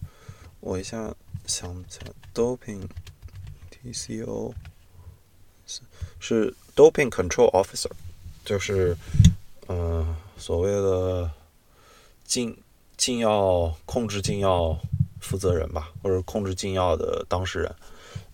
[0.60, 1.14] 我一下。
[1.46, 4.52] 想不起来，doping，TCO
[6.18, 7.92] 是 doping control officer，
[8.46, 8.96] 就是
[9.68, 11.30] 嗯所谓的
[12.24, 12.56] 禁
[12.96, 14.78] 禁药控制禁药
[15.20, 17.74] 负责人吧，或者控制禁药的当事人。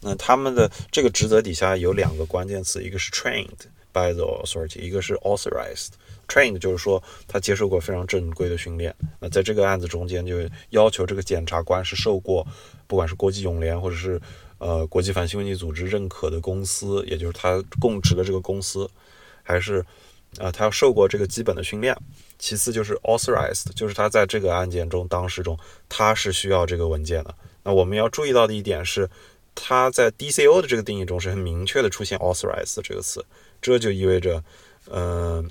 [0.01, 3.48] 那他们的这个职责底下有两个关键词，一个是 trained
[3.92, 5.88] by the authority，一个是 authorized。
[6.29, 8.94] trained 就是说他接受过非常正规的训练。
[9.18, 10.37] 那在这个案子中间，就
[10.70, 12.46] 要求这个检察官是受过。
[12.87, 14.20] 不管是国际泳联或者是
[14.59, 18.88] 呃国际反兴奋剂组织认可的公司，也就是他供职的这个公司，
[19.42, 19.84] 还是
[20.38, 21.96] 啊他要受过这个基本的训练。
[22.38, 27.34] 其次就是 authorized，就是他在这个案件中当事中他是需要这个文件的。
[27.62, 29.08] 那我们要注意到的一点是，
[29.54, 33.24] 他在 DCO 的这个定义中是很明确的出现 authorized 这个词，
[33.60, 34.42] 这就意味着，
[34.90, 35.50] 嗯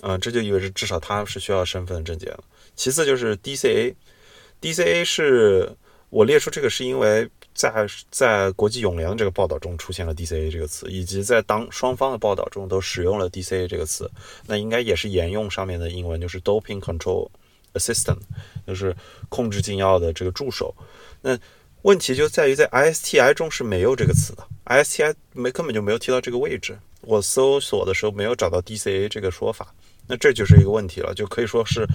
[0.00, 2.42] 嗯，这就意味着至少他是需要身份证件的。
[2.74, 5.76] 其次就是 DCA，DCA 是。
[6.12, 14.10] 我列出这个是因为在在国际泳联的这个报道中出现了 DCA 这个词，以及在当双方的报道中都使用了 DCA 这个词，
[14.46, 17.28] 那应该也是沿用上面的英文，就是 Doping Control
[17.74, 18.18] Assistant，
[18.66, 18.96] 就是
[19.28, 20.74] 控制禁药的这个助手。
[21.20, 21.38] 那
[21.82, 26.78] 问题就在于在 ISTI 中是没有这个词的，ISTI 没根本就没有提到这个位置。
[27.02, 29.74] 我搜索的时候没有找到 DCA 这个说法，
[30.06, 31.86] 那这就是一个问题了，就可以说是。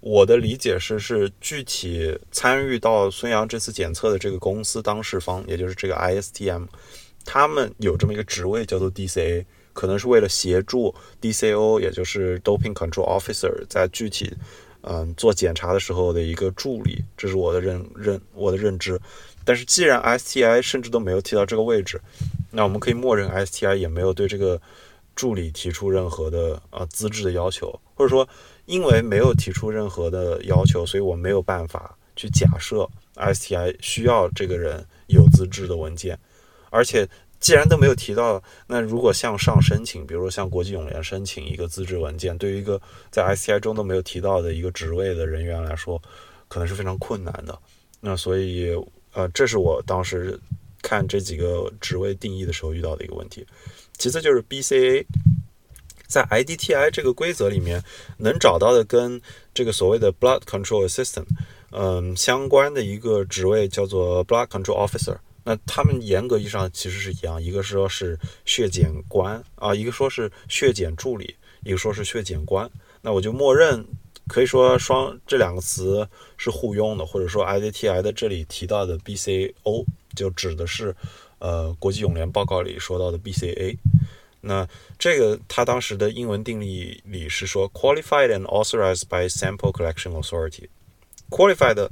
[0.00, 6.64] 我的理解是，是具体参与到孙杨这次检测的这个公司当事方，也就是这个 ISTM，
[7.26, 9.44] 他们有这么一个职位叫做 DCA，
[9.74, 14.34] 可能是为了协助 DCO，也就是 Doping Control Officer，在具体
[14.80, 18.98] 嗯做检查的时候的一个助理，这是我的认认我的认知。
[19.44, 22.00] 但是既然 STI 甚至都没有提到这个位置，
[22.50, 24.58] 那我们可以默认 STI 也没有对这个
[25.14, 28.26] 助理提出任何的啊资质的要求，或者说。
[28.70, 36.16] 因为没有提出任何的要求，所以我没有办法去假设 STI 需要这个人有资质的文件。
[36.70, 37.04] 而且，
[37.40, 46.00] 既然都没有提到，那如果向上申请，比如说向国际泳联申请一个资质文件，对于一个在 STI 中都没有提到的一个职位的人员来说，
[46.46, 47.58] 可能是非常困难的。
[48.00, 48.70] 那所以，
[49.14, 50.38] 呃，这是我当时
[50.80, 53.44] 看这几个职位定义的时候遇到的一个问题。
[53.98, 55.04] 其次就是 BCA。
[56.10, 57.82] 在 IDTI 这个规则里面，
[58.18, 59.22] 能找到的跟
[59.54, 61.26] 这个所谓的 Blood Control Assistant，
[61.70, 65.18] 嗯，相关的一个职位叫做 Blood Control Officer。
[65.44, 72.68] 那他们严格意义上其实是一样，一个说是血检官啊，一个说是血检助理，一个说是血检官。
[73.00, 73.86] 那我就默认
[74.26, 76.06] 可以说双这两个词
[76.36, 79.84] 是互用的，或者说 IDTI 的这里提到的 BCO
[80.16, 80.94] 就指的是
[81.38, 83.76] 呃国际泳联报告里说到的 BCA。
[84.42, 84.66] 那
[84.98, 90.68] 这个他当时的英文定义里是说，qualified and authorized by sample collection authority。
[91.28, 91.88] qualified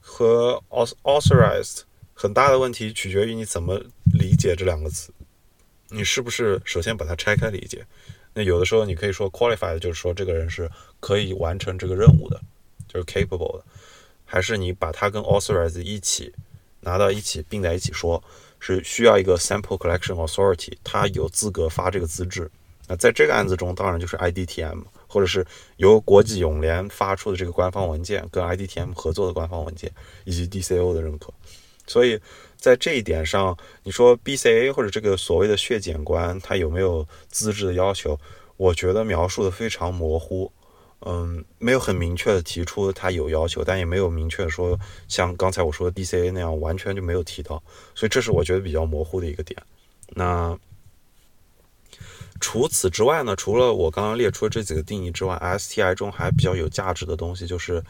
[0.00, 0.62] 和
[1.02, 1.80] authorized
[2.14, 5.12] 很大的问题取决于你怎么理解这两个词。
[5.88, 7.86] 你是不是首先把它拆开理解？
[8.34, 10.70] 那有的时候你可以说 qualified 就是说这个人是
[11.00, 12.40] 可以完成这个任务的，
[12.86, 13.64] 就是 capable 的。
[14.26, 16.34] 还是你把它跟 authorized 一起
[16.80, 18.22] 拿到一起并在一起说？
[18.60, 22.50] 是需要一个 sample collection authority，它有资格发这个资质。
[22.86, 25.46] 那在这个案子中，当然就是 IDTM，或者是
[25.76, 29.92] 由国际泳联发出的这个官方文件，跟 IDTM 合作的官方文件，
[30.24, 31.32] 以及 DCO 的认可。
[31.86, 32.18] 所以
[32.56, 38.18] 在这一点上，你说 BCA 或者这个所谓的血检官，他有没有资质的要求？
[38.56, 40.50] 我觉得描述的非常模糊。
[41.00, 47.62] 嗯，没有很明确的提出他有要求，但也没有明确说像刚才我说的 DCA 那样完全就没有提到，
[47.94, 49.60] 所以这是我觉得比较模糊的一个点。
[50.10, 50.58] 那
[52.40, 53.34] 除此之外呢？
[53.36, 57.82] 除了我刚刚列出的这几个定义之外，STI 中还比较有价值的东西就是，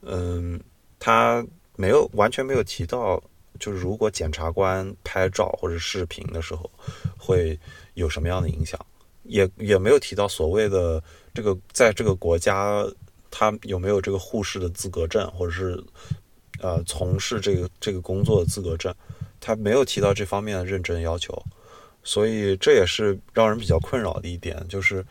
[0.00, 0.58] 嗯，
[0.98, 1.44] 他
[1.76, 3.22] 没有完全没有提到，
[3.60, 6.70] 就是如果检察官拍照或者视频的时候
[7.18, 7.58] 会
[7.94, 8.78] 有什么样的影响，
[9.32, 11.02] 也也没有提到所谓的。
[11.34, 12.86] 这个在这个国家，
[13.30, 15.82] 他有没有这个护士的资格证，或者是
[16.60, 18.94] 呃从事这个这个工作的资格证？
[19.40, 21.42] 他没有提到这方面的认证要求，
[22.04, 24.62] 所以这也是让人比较困扰的一点。
[24.68, 25.02] 就是，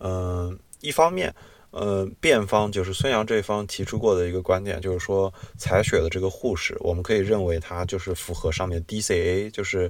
[0.00, 1.32] 嗯，一方面，
[1.70, 9.88] 呃，辩方就是孙杨这方提出过的一个观点，就是说采血的这个护士，我们可以认为他就是符合上面 DCA，就是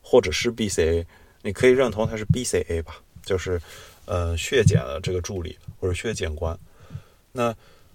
[0.00, 1.06] 或者是 BCA，
[1.42, 3.60] 你可以认同他是 BCA 吧，就是。
[4.04, 6.58] 呃，血检的这个助理或者血检官，
[7.30, 7.54] 那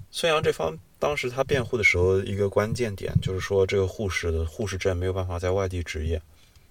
[0.09, 6.19] 孙杨这方当时他辩护的时候，一个关键点就是说，这个护士的护士证没有办法在外地执业。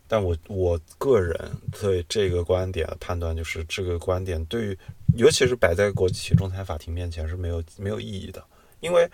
[0.08, 1.38] 但我我个人
[1.70, 4.78] 对这个观点的判断就是，这个观点对于
[5.18, 8.42] 尤其是摆在国际仲裁法庭面前是没有没有意义的，
[8.80, 9.06] 因为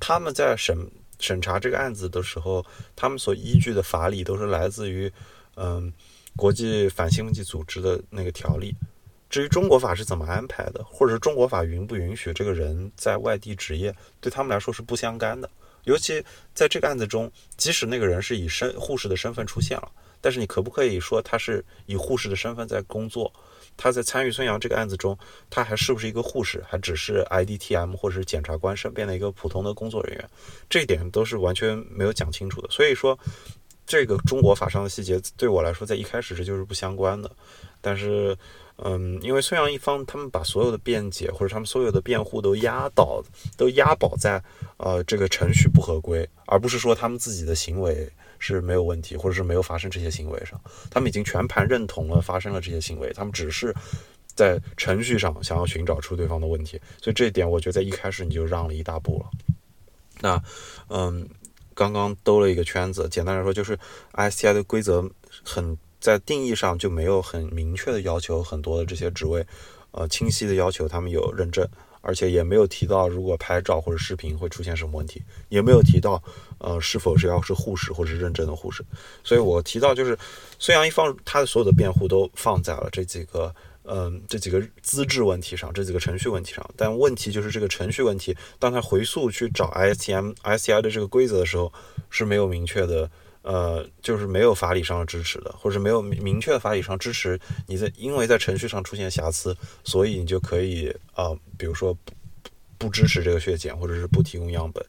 [0.00, 0.76] 他们在审
[1.20, 5.10] 审查这个案子的时候，他们所依据的法理都是来自于
[5.54, 5.92] 嗯
[6.36, 8.74] 国际反兴奋剂组织的那个条例。
[9.28, 15.50] 至于中国法是怎么安排的，或者是中国法允不允许这个人在外地执业，对他们来说是不相干的。
[15.84, 16.24] 尤其
[16.54, 23.32] 在这个案子中，即使那个人是以身护士的身份出现了，但是你可不可以说他是以护士的身份在工作？
[23.76, 25.16] 他在参与孙杨这个案子中，
[25.50, 30.30] 他还是不是一个护士，还只是 IDTM 或者是检察官身边的一个普通的工作人员？
[30.70, 32.68] 这一点都是完全没有讲清楚的。
[32.70, 33.18] 所以说，
[33.86, 37.30] 这个中国法上的细节对我来说，在一开始这就是不相关的。
[37.80, 38.36] 但是。
[38.78, 43.24] 嗯，因为孙杨一方他们把所有的辩解或者他们所有的辩护都压倒、
[43.56, 44.38] 都押宝在
[44.76, 48.06] 呃这个程序不合规，而不是说他们自己的行为
[48.38, 50.60] 是没有问题，或者是没有发生这些行为上，
[50.90, 53.74] 他们已经全盘认同了发生了这些行为，他们只是
[54.34, 59.30] 在程序上想要寻找出对方的问题，所以这一点我觉得在一开始你就让了一大步了。
[60.20, 60.42] 那
[60.90, 61.26] 嗯，
[61.76, 63.06] 刚刚兜了一个圈子。
[63.08, 63.78] 简单来说，就是
[64.14, 65.08] ISTI 的规则
[65.44, 69.46] 很在定义上就没有很明确的要求很多的这些职位，
[69.90, 71.68] 呃，清晰的要求他们有认证，
[72.00, 76.22] 而且也没有提到如果拍照或者视频会出现什么问题，也没有提到
[76.58, 78.82] 呃是否是要是护士或者是认证的护士。
[79.22, 80.18] 所以我提到就是
[80.58, 83.54] 孙杨一方他的所有的辩护都放在了这几个。
[83.88, 91.72] 嗯，这几个资质问题上，这几个程序问题上，但问题就是这个程序问题，当他回溯去找 ISTM、ISTI 的这个规则的时候，
[92.10, 93.10] 是没有明确的，
[93.42, 102.12] 呃，就是没有法理上的支持的，或者没有明确的法理上支持你在，因为在程序上出现瑕疵，所以你就可以啊，比如说不
[102.78, 104.84] 不支持这个血检，或者是不提供样本，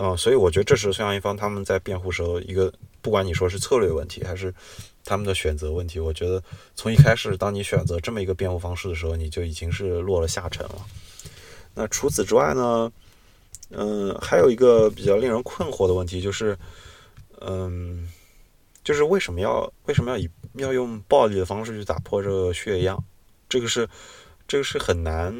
[0.00, 2.72] 嗯，所以我觉得这是孙杨一方他们在辩护时候一个，
[3.02, 4.54] 不管你说是策略问题还是。
[5.04, 6.42] 他们的选择问题，我觉得
[6.74, 10.86] 从一开始，当你选择这么一个辩护方式的时候，你就已经是落了下乘了。
[11.72, 12.92] 那除此之外呢？
[13.70, 16.58] 嗯，还有一个比较令人困惑的问题就是，
[17.40, 18.06] 嗯，
[18.84, 23.02] 就是为什么要为什么要以要用暴力的方式去打破这个血样？
[23.48, 23.88] 这个是
[24.46, 25.34] 这个是很难。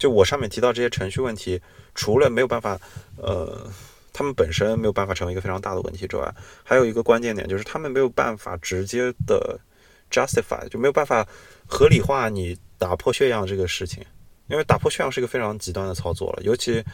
[0.00, 1.60] 就我上面提到这些程序问题，
[1.94, 2.76] 除了没有办法，
[3.18, 3.70] 呃。
[4.12, 6.34] 他们本身没有办法成为一个非常大的问题之外，
[6.64, 9.58] 还有一个关键点就是他们没有办法直接的
[10.10, 11.26] justify，就没有办法
[11.64, 14.04] 合理化你打破血样这个事情，
[14.48, 16.42] 因为打破血样是一个非常极端的操作了。
[16.42, 16.84] 尤其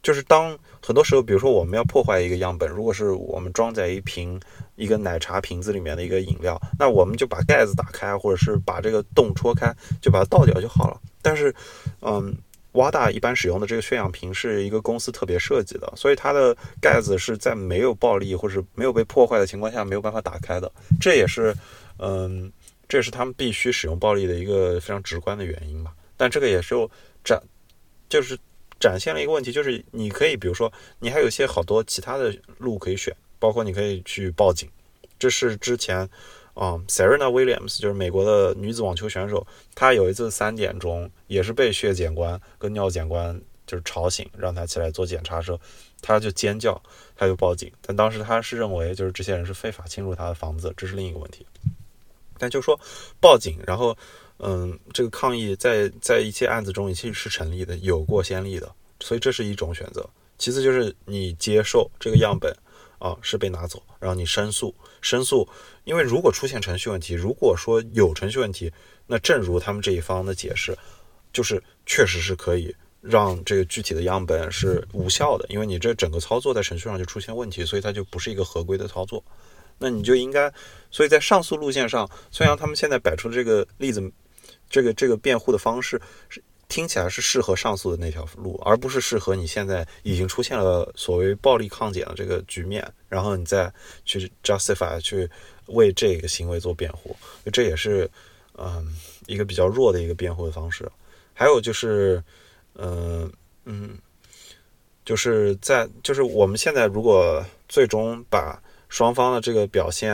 [0.00, 4.40] 就是当很多时候，比如说我们要破坏一个样本，如果是我们装在一瓶
[4.76, 10.98] 一个奶茶瓶子里面的一个饮料，那我们就把盖子打开，或者是把这个洞戳开，就把它倒掉就好了。
[11.22, 11.54] 但是，
[12.00, 12.36] 嗯。
[12.72, 20.72] 瓦达一般使用的这个血氧瓶是一个公司特别设计的，所以它的盖子是在没有暴力或者没有被破坏的情况下没有办法打开的。
[20.98, 21.54] 这也是，
[21.98, 22.50] 嗯，
[22.88, 25.92] 这也是他们必须使用暴力的一个非常直观的原因吧。
[26.16, 26.74] 但这个也是
[27.22, 27.38] 展，
[28.08, 28.38] 就是
[28.80, 34.66] 展现了一个问题，就是你可以，比如说，你还有一些好多其他的路可以选，包括你可以去报警，
[35.18, 36.08] 这是之前。
[36.54, 45.58] 嗯，Serena Williams 就是美国的女子网球选手，她有一次三点钟也是被血检官跟尿检官就是吵醒，让她起来做检查的时候，
[46.02, 46.78] 她就尖叫，
[47.16, 47.72] 她就报警。
[47.80, 51.46] 但当时她是认为就是这些人是非法侵入她的房子，这是另一个问题。
[52.36, 52.78] 但就说
[53.18, 53.96] 报警，然后
[54.38, 60.06] 嗯，这个抗议在在一些案子中已经是成立的，有过先例的，所以这是一种选择。
[60.36, 62.54] 其次就是你接受这个样本。
[63.02, 65.48] 啊，是被拿走，然后你申诉，申诉，
[65.82, 68.72] 因为如果出现程序问题，如果说有程序问题，
[69.08, 70.78] 那正如他们这一方的解释，
[71.32, 79.24] 就是确实是可以让这个具体的样本是无效的，因为你这整个操作在程序上就出现问题，所以它就不是一个合规的操作，
[79.78, 80.48] 那你就应该，
[80.92, 84.00] 所以在上诉路线上，孙杨他们现在摆出这个例子，
[84.70, 86.40] 这个这个辩护的方式是。
[86.72, 93.70] 听起来是适合上诉的那条路，而不是适合你现在已经出现了所谓暴力抗检的这个局面，然后你再
[94.06, 95.28] 去 justify 去
[95.66, 97.14] 为这个行为做辩护，
[97.52, 98.10] 这也是
[98.54, 98.96] 嗯
[99.26, 100.90] 一个比较弱的一个辩护的方式。
[101.34, 102.24] 还有就是，
[102.76, 103.30] 嗯
[103.66, 103.98] 嗯，
[105.04, 108.58] 就是在就是我们现在如果最终把
[108.88, 110.10] 双方的这个表现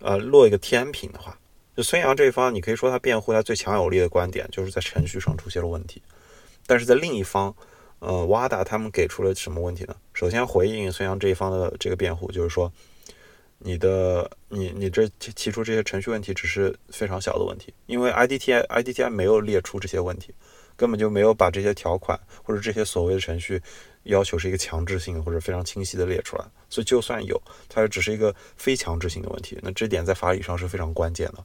[0.00, 1.34] 呃落一个天平的话。
[1.78, 6.02] 就孙杨这一方，你可以说他辩护他最强有力的观点，就是在程序上出现了问题。
[6.66, 7.54] 但是在另一方，
[8.00, 9.94] 呃，瓦达他们给出了什么问题呢？
[10.12, 12.72] 首先回应孙杨这一方的这个辩护，就是说，
[13.58, 20.34] 你的你你这提出这些程序问题只是非常小的问题，因为 IDTI IDTI 没有列出这些问题，
[20.74, 23.62] 根本就没有把这些条款或者这些所谓的程序
[24.02, 26.44] 要求是一个强制性或者非常清晰的列出来。
[26.68, 29.56] 所以就算有，它只是一个非强制性的问题。
[29.62, 31.44] 那这点在法理上是非常关键的。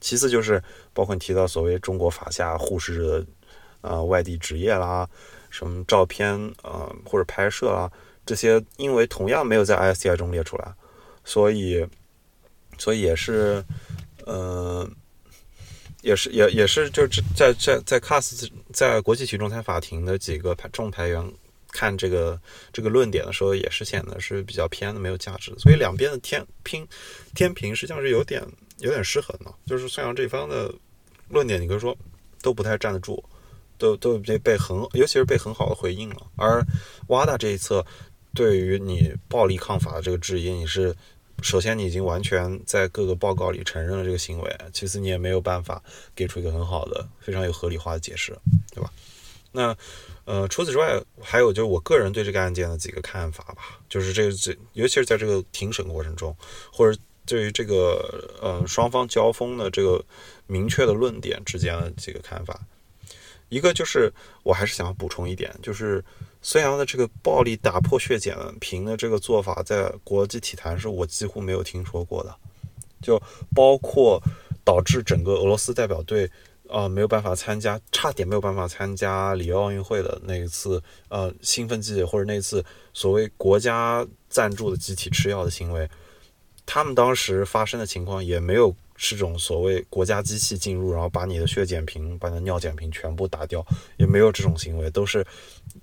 [0.00, 3.26] 其次就是包括你提到所谓中国法下护士的
[3.80, 5.08] 呃外地职业啦，
[5.50, 7.90] 什么照片呃或者拍摄啦
[8.24, 10.72] 这些，因为同样没有在 ISTI 中列出来，
[11.24, 11.86] 所以
[12.76, 13.64] 所以也是
[14.26, 14.88] 呃
[16.02, 21.32] 也是也也是就是在在在 CAS 在国际体育仲裁法庭的几个仲裁员
[21.72, 22.40] 看这个
[22.72, 25.54] 这个论点的时候，也是显得是比较偏的，没有价值。
[25.58, 26.86] 所以两边的天拼
[27.34, 28.42] 天平实际上是有点。
[28.80, 30.72] 有点失衡的，就是孙杨这方的
[31.28, 31.98] 论点，你可以说
[32.40, 33.20] 都不太站得住，
[33.76, 36.28] 都都被被很，尤其是被很好的回应了。
[36.36, 36.64] 而
[37.08, 37.84] 瓦达这一侧
[38.36, 40.94] 对于你暴力抗法的这个质疑，你是
[41.42, 45.82] 首先你已经完全在各个报告里承认了这个行为，其次你也没有办法
[46.14, 48.30] 给出一个很好的、非常有合理化的解释，
[48.72, 48.88] 对吧？
[49.58, 49.76] 那
[50.24, 56.36] 呃，除此之外，还有就是我个人对这个案件的几个看法吧，就是这个这，尤其是在这个庭审过程中，
[56.72, 56.98] 或者。
[57.30, 60.02] 对于这个呃双方交锋的这个
[60.46, 62.58] 明确的论点之间的几个看法，
[63.50, 64.10] 一个就是
[64.42, 66.02] 我还是想要补充一点，就是
[66.40, 72.34] 孙杨的这个暴力打破血检瓶的这个做法，在国际体坛是我几乎没有听说过的，
[73.02, 73.20] 就
[73.54, 74.18] 包括
[74.64, 76.30] 导致整个俄罗斯代表队
[76.68, 85.88] 啊没有办法参加，差点没有办法参加里约奥运会的那一次呃兴奋剂或者那次所谓国家赞助的集体吃药的行为，
[86.66, 88.74] 他们当时发生的情况也没有。
[89.00, 93.64] 是种所谓国家机器进入，然后把你的血检瓶、把你的尿检瓶全部打掉，
[93.96, 95.24] 也没有这种行为，都是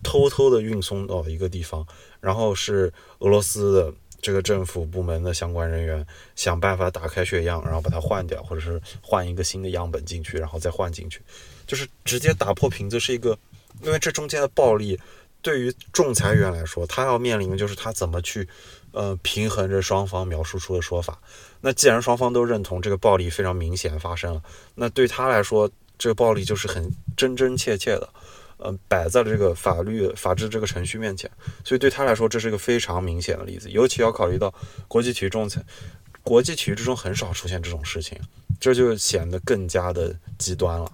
[0.03, 1.87] 偷偷的运送到一个地方，
[2.19, 3.93] 然后是俄罗斯的
[4.25, 6.03] 这个政府部门的相关人员
[6.35, 11.21] 想办法打开血样，然后把它换掉，或者是换一个新的样本进去，然后再换进去，
[11.67, 13.37] 就是直接打破瓶子，是一个，
[13.83, 14.99] 因为这中间的暴力
[15.43, 18.49] 对于仲裁员来说，他要面临的就是他怎么去。
[18.97, 21.19] 呃，平衡着双方描述出的说法。
[21.59, 24.41] 那既然双方都认同这个暴力非常明显发生了，
[24.73, 28.09] 那对他来说，这个暴力就是很真真切切的，
[28.57, 31.29] 呃，摆在了这个法律法治这个程序面前。
[31.63, 33.69] 所以对他来说，这是一个非常明显的例子。
[33.69, 34.53] 尤其要考虑到
[34.87, 35.63] 国际体育仲裁，
[36.23, 38.19] 国际体育之中很少出现这种事情，
[38.59, 40.91] 这就显得更加的极端了。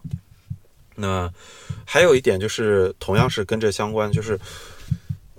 [0.95, 1.31] 那
[1.85, 4.39] 还有一点就是，同样是跟这相关，就是。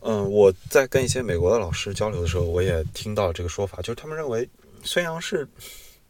[0.04, 4.50] 嗯，我在跟一些美国的老师交流的时候，我也听到这个说法，就是他们认为
[4.82, 5.46] 孙杨是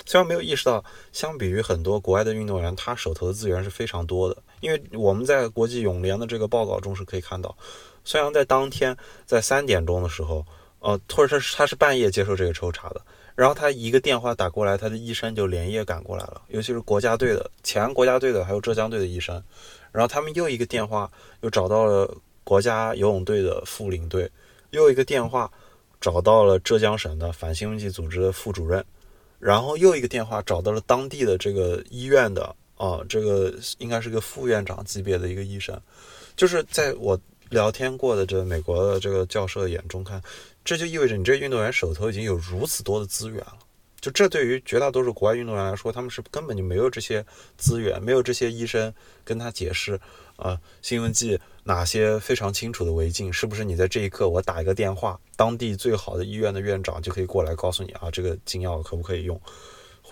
[0.06, 0.82] 虽然没有意识到，
[1.12, 4.42] 相比于很多国外的运动员，他手头的资源是非常多的。
[4.62, 7.54] 因为我们在国际泳联的这个报告中是可以看到，
[8.02, 8.96] 孙杨在当天
[9.26, 10.42] 在三点钟的时候，
[10.78, 13.02] 呃，或者是他是半夜接受这个抽查的，
[13.34, 19.42] 然后他一个电话打过来，他的医生就连夜赶过来了，尤其是国家队的前国家队的，还有浙江队的医生，
[19.92, 22.16] 然后他们又一个电话又找到了。
[22.44, 24.28] 国家游泳队的副领队
[24.70, 25.48] 又一个电话
[26.00, 28.84] 找到了浙江省的反兴奋剂组织的副主任，
[29.38, 35.80] 然后又一个电话找到了当地的这个医院的啊，这个应该是个副院长级别的一个医生。
[36.36, 37.18] 就是在我
[37.50, 40.22] 聊天过的这美国的这个教授的眼中看，
[40.64, 43.58] 这就意味着你这运动员手头已经有如此多的资源了。
[44.00, 47.24] 就这对于绝大多数国外运动员来说，他们是根本就没有这些
[47.56, 48.92] 资源，没有这些医生
[49.24, 50.00] 跟他解释
[50.36, 51.38] 啊，兴奋剂。
[51.64, 53.32] 哪些非常清楚的违禁？
[53.32, 59.40] 是不是你在这一刻我打一个电话，当地最好的医院的院长就可以过来告诉你啊，这个禁药可不可以用，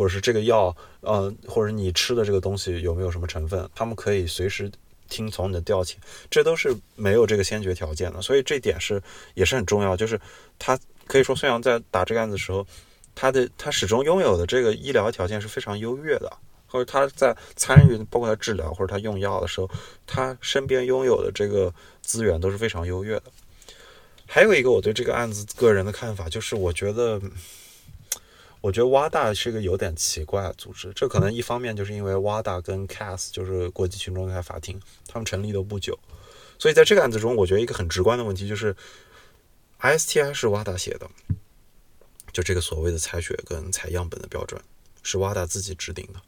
[0.01, 3.69] 或者是这个药，呃，或者你吃的这个东西有没有什么成分？
[3.75, 4.73] 他们可以随时
[5.11, 5.97] 听从你的调遣，
[6.31, 8.23] 这都是没有这个先决条件的。
[8.23, 9.03] 所以这点是
[9.35, 10.19] 也是很重要，就是
[10.59, 12.67] 他可以说孙杨在打这个案子的时候，
[13.15, 16.33] 他的他始终拥有的这个医疗条件是非常优越的。
[16.67, 19.69] 或者他在参与，包括他治疗或者他用药的时候，
[20.07, 21.71] 他身边拥有的这个
[22.01, 23.25] 资源都是非常优越的。
[24.27, 27.21] 还有一个我对这个案子个人的看法，就是我觉得，
[28.61, 30.93] 我觉得挖大是一个有点奇怪的组织。
[30.95, 35.99] 这可能一方面就是因为挖大跟 CAS 就是国际群众裁法庭，他们成立都不久，
[36.59, 38.77] 所以在这个案子中，我觉得一个很直观的问题就是
[39.81, 41.09] ，ISTI 是瓦大写的，
[42.33, 44.61] 就这个所谓的采血跟采样本的标准
[45.03, 46.21] 是瓦大自己制定的。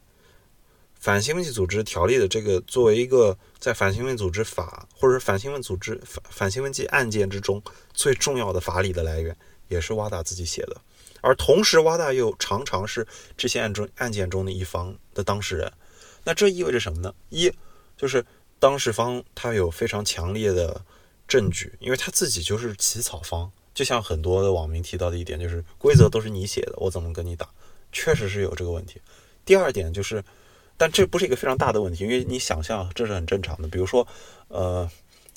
[0.99, 7.61] 反兴奋剂组织条例的这个，作为一个在反兴奋组织法或者反兴奋组织反反兴奋剂案件之中
[7.93, 9.35] 最重要的法理的来源，
[9.67, 10.81] 也是瓦达自己写的。
[11.23, 15.71] 而同时，挖大又常常是这些案中案件中的一方的当事人。
[16.23, 17.11] 那这意味着什么呢？
[17.29, 17.51] 一
[17.97, 18.23] 就是
[18.59, 20.79] 当事方他有非常强烈的
[21.27, 23.51] 证据，因为他自己就是起草方。
[23.73, 27.49] 就像很多的网民提到的一点，就是规则都是你写的，我怎么跟你打？
[27.91, 29.01] 确实是有这个问题。
[29.43, 30.23] 第二点就是。
[30.75, 33.67] 但这不是一个非常大的问题，因为你想象这是很正常的。
[33.67, 34.05] 比如说，
[34.47, 34.89] 呃，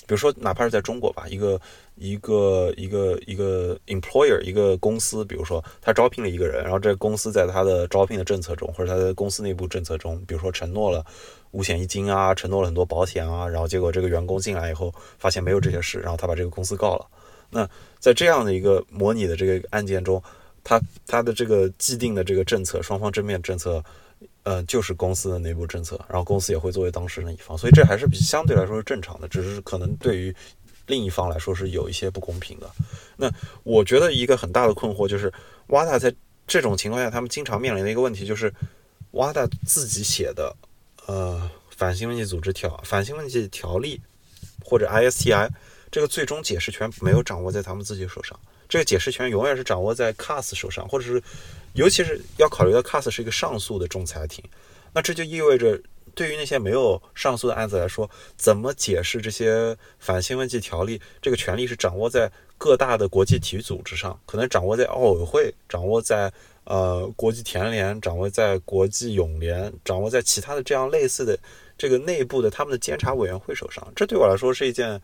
[0.07, 1.61] 比如说哪怕是在中国吧，一个
[1.97, 11.05] 一个一个一个 employer 一个公司，比如说他招聘了一个人，然后这个公司在他的招聘的政策中，或者他的公司内部政策中，比如说承诺了
[11.51, 17.07] 五险一金啊，承诺了很多保险啊，然后结果这个员工进来以后发现没有这些事，然后他把这个公司告了。
[17.51, 20.23] 那在这样的一个模拟的这个案件中，
[20.63, 23.85] 他他的这个既定的这个政策，双方正面政策。
[24.47, 30.33] 呃，就是公司的内部政策，然后公司也会作为当事人一方，所以这还是比相对来说是正常的，只是可能对于
[30.87, 32.71] 另一方来说是有一些不公平的。
[33.17, 33.29] 那
[33.65, 35.33] 我觉得一个很大的困惑就是，
[35.67, 36.15] 瓦达在
[36.47, 38.55] 这种情况下，他们经常面临的一个问题就是，
[39.11, 40.55] 瓦达自己写的
[41.07, 44.01] 呃反兴奋剂组织条反兴奋剂条例
[44.65, 45.51] 或者 ISTI
[45.91, 48.39] 这个最终解释权没有掌握在他们自己手上，
[48.69, 51.23] 这个解释权永远是掌握在 CAS 手上，或者是。
[51.77, 54.43] 尤其是要考虑到 CAS 是一个上诉的仲裁庭，
[54.95, 55.79] 那这就意味着，
[56.15, 60.99] 对于那些没有上诉的案子来说，怎么解释这些反兴奋剂条例？
[61.21, 66.33] 这个权利是掌握在各大的国际体育组织上，可能掌握在奥委会，掌握在
[66.65, 71.39] 呃国际田联，掌握在国际泳联，掌握在其他的这样类似的
[71.77, 73.87] 这个内部的他们的监察委员会手上。
[73.95, 74.99] 这对我来说是一件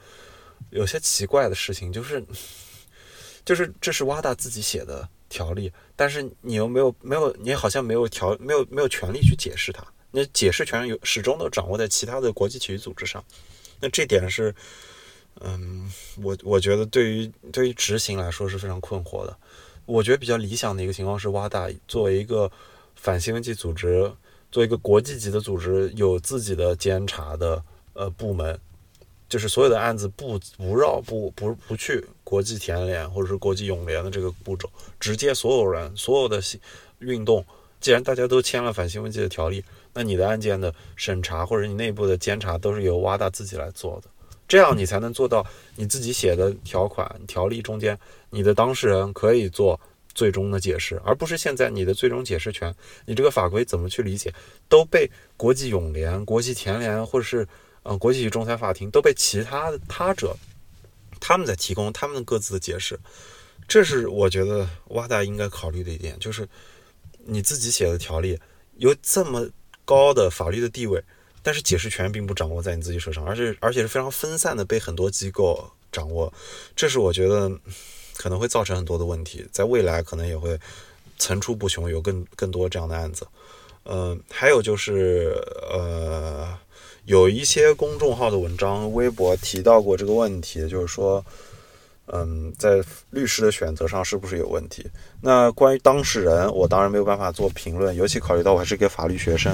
[0.71, 2.25] 有些奇怪的事情，就是
[3.45, 13.25] 就是这是瓦达自己写的条例，但是你又没有没有，你好像没有条没有没有权利去解释它，那解释权有始终都掌握在其他的国际体育组织上。
[13.81, 14.55] 那这点是，
[15.41, 15.91] 嗯，
[16.23, 19.37] 我我觉得对于对于执行来说是非常困惑的。
[19.85, 22.51] 我觉得比较理想的一个情况是，瓦达作为一个
[22.95, 24.13] 反兴奋剂组织，
[24.53, 27.61] 作为一个国际级的组织，有自己的监察的
[27.95, 28.57] 呃部门，
[29.33, 34.69] 就是所有的案子不不绕不不不去国际田联或者是国际泳联的这个步骤，
[35.01, 36.39] 直接所有人所有的
[36.99, 37.43] 运动，
[37.81, 39.65] 既然大家都签了反兴奋剂的条例。
[39.95, 44.11] 那你的案件的审查或者你内部的监察都是由挖大自己来做的，
[44.47, 49.81] 这样你才能做到你自己写的条款条例中间，你的当事人可以做
[50.13, 52.75] 最终的解释，而不是现在你的最终解释权，
[53.07, 54.31] 你这个法规怎么去理解，
[54.69, 57.49] 都被国际泳联、国际田联或者是
[57.83, 60.37] 呃国际仲裁法庭都被其他的他者
[61.21, 62.99] 他们在提供他们各自的解释，
[63.67, 66.49] 这是我觉得哇大应该考虑的一点，就是
[67.25, 68.39] 你自己写的条例
[68.77, 69.49] 有这么。
[69.85, 71.03] 高的法律的地位，
[71.43, 76.33] 但是解释权并不掌握在你自己手上，而且而且是非常分散的被很多机构掌握，
[76.77, 77.51] 这是我觉得
[78.15, 80.57] 可能会造成很多的问题，在未来可能也会
[81.19, 83.27] 层出不穷，有更更多这样的案子。
[83.83, 85.35] 嗯，还有就是
[85.73, 86.57] 呃，
[87.13, 91.23] 有一些公众号的文章、微博提到过这个问题，就是说。
[92.07, 94.85] 嗯，在律师的选择上是不是有问题？
[95.21, 99.53] 那关于当事人，我当然没有办法做评论，尤其考虑到我还是一个法律学生，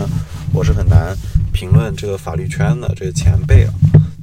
[0.53, 1.15] 我是很难
[1.53, 3.71] 评论这个法律圈的这个前辈啊。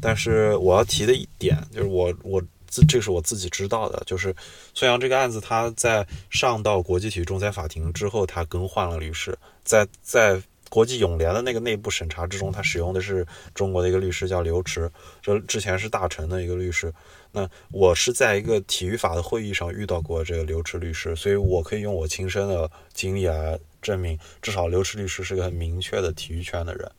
[0.02, 4.36] 但是我要提的一点就是，我我自这是我自己知道的，就是
[4.74, 10.42] 孙杨这个案子，他在上到国际体育仲裁法庭之后，他更换了律师，在在。
[10.70, 14.92] 国际泳联的那个内部审查之中，他使用的是中国的一个律师，叫刘驰，
[15.22, 16.94] 这之前是大成的一个律师。
[17.32, 26.90] 那我是在一个体育法的会议上遇到过这个刘驰律师，所以我可以用我亲身的经历来证明，至少刘驰律师是个很明确的体育圈的人。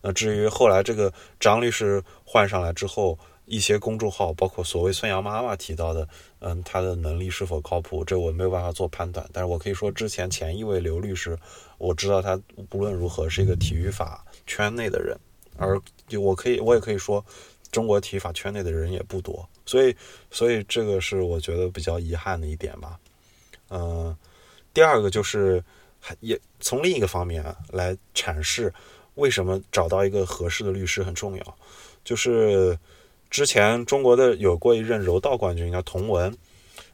[0.00, 3.18] 那至于后来这个张律师换上来之后，
[3.52, 9.28] 一些公众号，包括所谓孙杨妈妈提到的，嗯，他的能力是否靠谱，这我没有办法做判断。
[9.30, 11.38] 但是我可以说，之前前一位刘律师，
[11.76, 12.40] 我知道他
[12.70, 15.14] 无论如何是一个体育法圈内的人，
[15.58, 15.78] 而
[16.18, 17.22] 我可以，我也可以说，
[17.70, 19.46] 中国体育法圈内的人也不多。
[19.66, 19.94] 所以，
[20.30, 22.98] 所以这个是我觉得比较遗憾的一点吧。
[23.68, 24.16] 嗯，
[24.72, 25.62] 第二个就是
[26.20, 28.72] 也从另一个方面来阐释
[29.16, 31.58] 为什么找到一个合适的律师很重要，
[32.02, 32.78] 就是。
[33.32, 36.36] 之前中国的有过一任柔道冠军叫童文，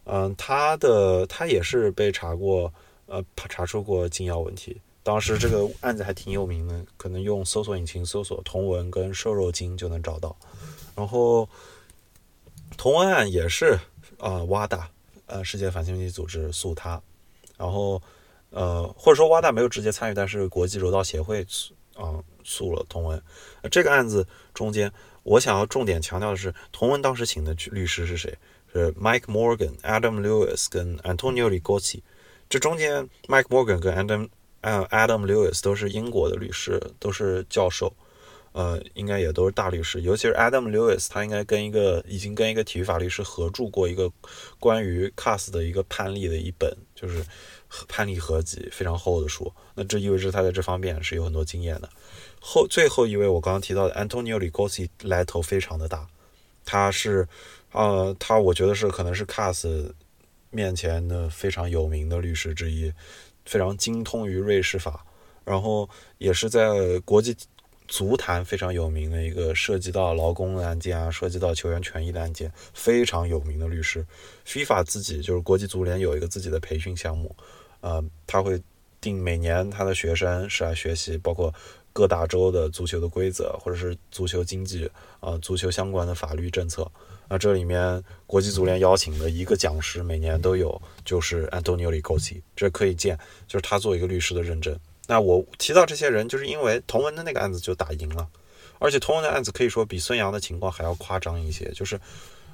[0.05, 2.73] 嗯，他的他也是被查过，
[3.07, 4.81] 呃，查出过禁药问题。
[5.03, 10.37] 当时这个案子还挺有名的，可能用搜索引擎搜索童文跟瘦肉精就能找到。
[10.95, 11.49] 然后
[12.77, 13.77] 童文案也是
[14.19, 14.89] 啊，挖大
[15.27, 17.03] 呃世界反兴奋剂组织诉他，
[17.57, 18.01] 然后
[18.51, 21.45] 呃或者说挖大没有直接参与，但是国际柔道协会
[21.97, 23.21] 啊诉了童文。
[23.73, 24.25] 这个案子
[24.55, 24.89] 中间。
[25.29, 28.35] 我想要重点强调的是，同文当时请的律师是谁？
[28.73, 32.01] 是 Mike Morgan、Adam Lewis 跟 Antonio Ligotti。
[32.49, 34.29] 这中间，Mike Morgan 跟 Adam
[34.63, 37.93] 呃 Adam Lewis 都是英国的律师，都是教授，
[38.53, 40.01] 呃，应该也都是大律师。
[40.01, 44.11] 尤其是 Adam Lewis，他应该跟一个已经跟一个体育法律师合著过一个
[44.59, 47.23] 关于 CAS 的一个判例的一本，就是
[47.87, 49.53] 判例合集，非常厚的书。
[49.75, 51.91] 那这意味着他在这方面是有很多经验的。
[52.51, 56.09] 后最后一位我刚刚提到的 Antonio Ligozzi 来头非常的大，
[56.65, 57.29] 他是，
[57.73, 59.93] 呃，他我觉得是可能是 CAS
[60.49, 62.91] 面前的非常有名的律师之一，
[63.45, 65.05] 非常精通于瑞士法，
[65.45, 65.87] 然后
[66.17, 67.37] 也是在国际
[67.87, 74.07] 足坛非常有名的一个涉及到劳工的案件啊，涉及到球员权益的案件非常有名的律师。
[74.47, 77.37] FIFA 自己就是国际足联有一个自己的培训项目，
[77.83, 78.59] 呃，他会
[79.03, 81.53] 定每年他的学生是来学习，包括。
[81.99, 84.89] 各大洲的足球的规则，或者是足球经济
[85.19, 86.89] 啊，足球相关的法律政策。
[87.29, 92.41] 那这里面国际足联邀请的一个讲师，每年都有，就是 Antonio Ligozzi。
[92.55, 93.19] 这可以见，
[93.49, 94.79] 就是他做一个律师的认证。
[95.09, 98.29] 那我提到这些人，就是因为同文的那个案子就打赢了，
[98.79, 102.01] 而且同文的案子可以说比孙杨的情况还要夸张一些，就是，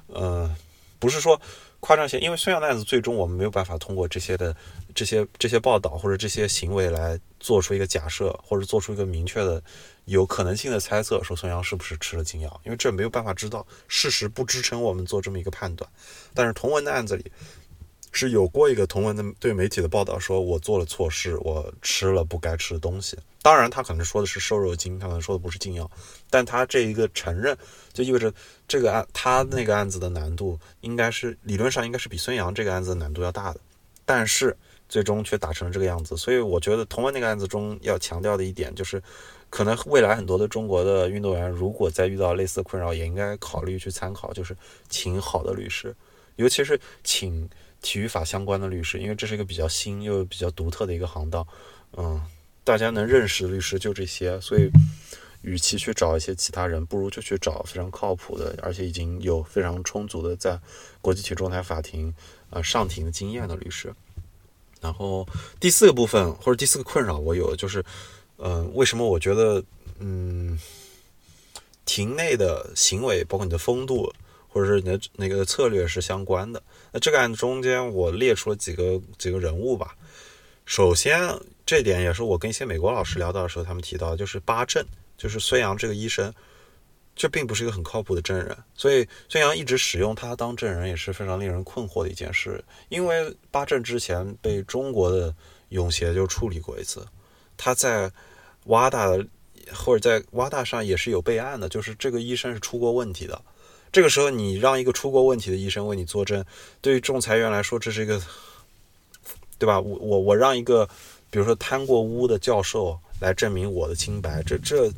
[0.07, 0.49] 呃，
[0.97, 1.39] 不是说。
[1.85, 4.55] 夸张些，因为孙杨的案子最终我们没有办法通过这些的
[4.95, 9.61] 这些这些报道或者这些行为来做出一个假设，或者做出一个明确的
[10.05, 15.87] 有可能性的猜测，说孙杨是不是吃了禁药，因为这没有办法知道，事实不支撑我们做这么一个判断。
[16.33, 17.31] 但是同文的案子里，
[18.15, 23.17] 是有过一个同文的对媒体的报道，说我做了错事，我吃了不该吃的东西。
[23.41, 25.89] 当然，他可能说的是瘦肉精，他可能说的不是禁药，
[26.29, 27.55] 但他这一个承认，
[27.93, 28.33] 就意味着
[28.67, 33.59] 这个案他那个案子的难度应该是理论上应该是比孙杨这个案子的难度要大的，
[34.05, 34.55] 但是
[34.89, 36.17] 最终却打成了这个样子。
[36.17, 38.99] 所以我觉得同文那个案子中要强调的一点就是，
[39.49, 44.55] 可能未来很多的中国的运动员如果再遇到类似的困扰，也应该考虑去参考，就是
[44.89, 45.95] 请好的律师，
[46.37, 47.47] 尤其是请
[47.85, 51.47] 体育法相关的律师，因为这是一个比较新又比较独特的一个行当，
[51.95, 52.19] 嗯。
[52.65, 54.71] 大家能认识的律师就这些，所以，
[55.43, 60.59] 与其去找一些其他人，不如就去找非常靠谱的，而且已经有非常充足的在
[60.99, 62.11] 国际体育仲裁法庭
[62.49, 63.93] 呃上庭的经验的律师。
[64.81, 65.27] 然后
[65.59, 67.85] 第四个部分或者第四个困扰我有就是，
[68.37, 69.63] 嗯，为什么我觉得
[69.99, 70.57] 嗯，
[71.85, 74.11] 庭内的行为包括你的风度
[74.49, 76.63] 或者是你的那个策略是相关的？
[76.95, 79.97] 那这个案子中间我列出了几个几个人物吧。
[80.65, 81.19] 首先，
[81.65, 84.81] 这点也是我跟一些美国老师聊到的时候，他们提到，就是八正，
[85.17, 86.33] 就是孙杨这个医生，
[87.13, 92.63] 这并不是一个很靠谱的证人，所以孙杨一直使用他当证人也是非常令人困惑的一件事。
[92.87, 95.35] 因为八正之前被中国的
[95.67, 97.05] 泳协就处理过一次，
[97.57, 98.09] 他在
[98.67, 99.09] 挖大
[99.73, 103.41] 或者在挖大上也是有备案的，就是这个医生是出过问题的。
[103.95, 106.43] 这个时候你让一个出过问题的医生为你作证，
[106.81, 108.21] 对于仲裁员来说，这是一个。
[109.57, 109.79] 对吧？
[109.79, 110.85] 我我我让一个，
[111.29, 114.91] 比如说贪过污的教授来证明我的清白，这这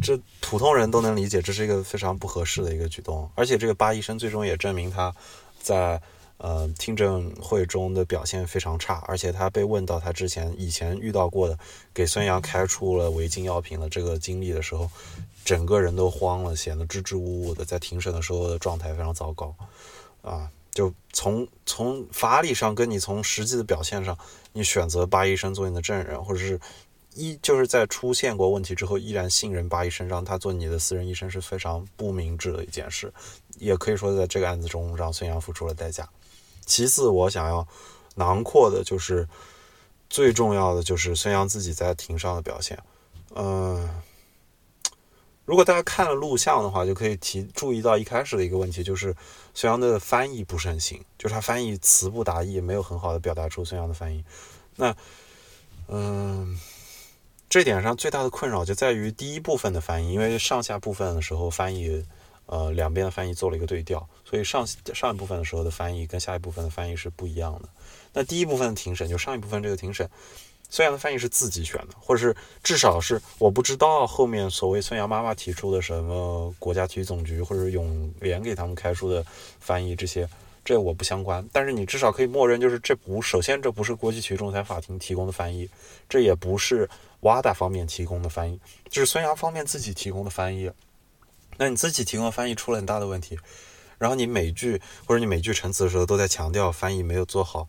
[0.00, 3.28] 这普通人都能理解，这是一个非常不合适的一个举动。
[3.34, 5.12] 而且这个巴医生最终也证明他
[5.60, 6.00] 在
[6.36, 11.58] 呃听证会中的表现非常差，而且他被问到他之前以前遇到过的
[11.92, 14.88] 给孙杨开出了违禁药品的这个经历的时候，
[15.48, 19.54] 整个人都慌了，显得支支吾吾的，在庭审的时候的状态非常糟糕
[20.20, 20.50] 啊。
[20.72, 24.14] 就从从法理上跟你从实际的表现上，
[24.52, 26.60] 你选择巴医生做你的证人，或者是
[27.14, 33.10] 一就是在出现过问题之后依然信任巴医生，让他做你的私人医生是非常不明智的一件事，
[33.56, 36.06] 也可以说在这个案子中让孙杨付出了代价。
[36.66, 37.66] 其次，我想要
[38.16, 39.26] 囊括的就是
[40.10, 42.78] 最重要的就是孙杨自己在庭上的表现，
[43.34, 43.88] 嗯。
[45.48, 49.16] 如果大家看了录像的话，就可以提注意到一开始的一个问题，就是
[49.54, 54.22] 孙杨的翻译不是很行，就是他翻译词不达意，没有很好的表达出孙杨的翻译。
[54.76, 54.94] 那，
[55.86, 56.60] 嗯，
[57.48, 62.04] 这点上最大的困扰就在于第一部分的翻译，因为上下部分的时候翻译，
[62.44, 67.70] 呃，两边的翻译做了一个对调，所以上上一部分的时候的翻译跟下一部分的翻译是不一样的。
[68.12, 70.10] 那第一部分的庭审，就上一部分这个庭审。
[70.70, 79.24] 孙杨的翻译是自己选的，或者是至少是我不知道后面所谓孙杨妈妈提出的什么国家体育总局或者永联给他们开出的
[79.58, 80.28] 翻译，这些
[80.62, 81.46] 这我不相关。
[81.52, 85.68] 但是你至少可以默认，就是这不首先这不是国际体育仲裁法庭提供的翻译，
[86.06, 86.88] 这也不是
[87.22, 88.60] WADA 方面提供的翻译，
[88.90, 90.70] 就是孙杨方面自己提供的翻译。
[91.56, 93.38] 那你自己提供的翻译出了很大的问题，
[93.96, 97.66] 然后你每句或者你每句陈词的时候都在强调翻译没有做好。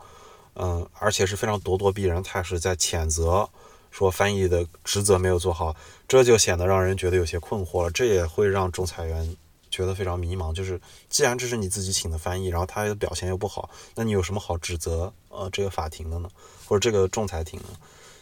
[0.61, 3.49] 嗯，而且是非常咄咄逼人，他是在谴责
[3.91, 5.73] 说翻译的职责没有做好，
[6.05, 7.89] 这就显得让人觉得有些困惑了。
[7.91, 9.37] 这也会让仲裁员
[9.71, 10.53] 觉得非常迷茫。
[10.53, 16.29] 就是既然这是你自己请的翻译，然后他的表现又不好，那你有什么好指责呃这个法庭的呢？
[16.65, 17.69] 或者这个仲裁庭呢？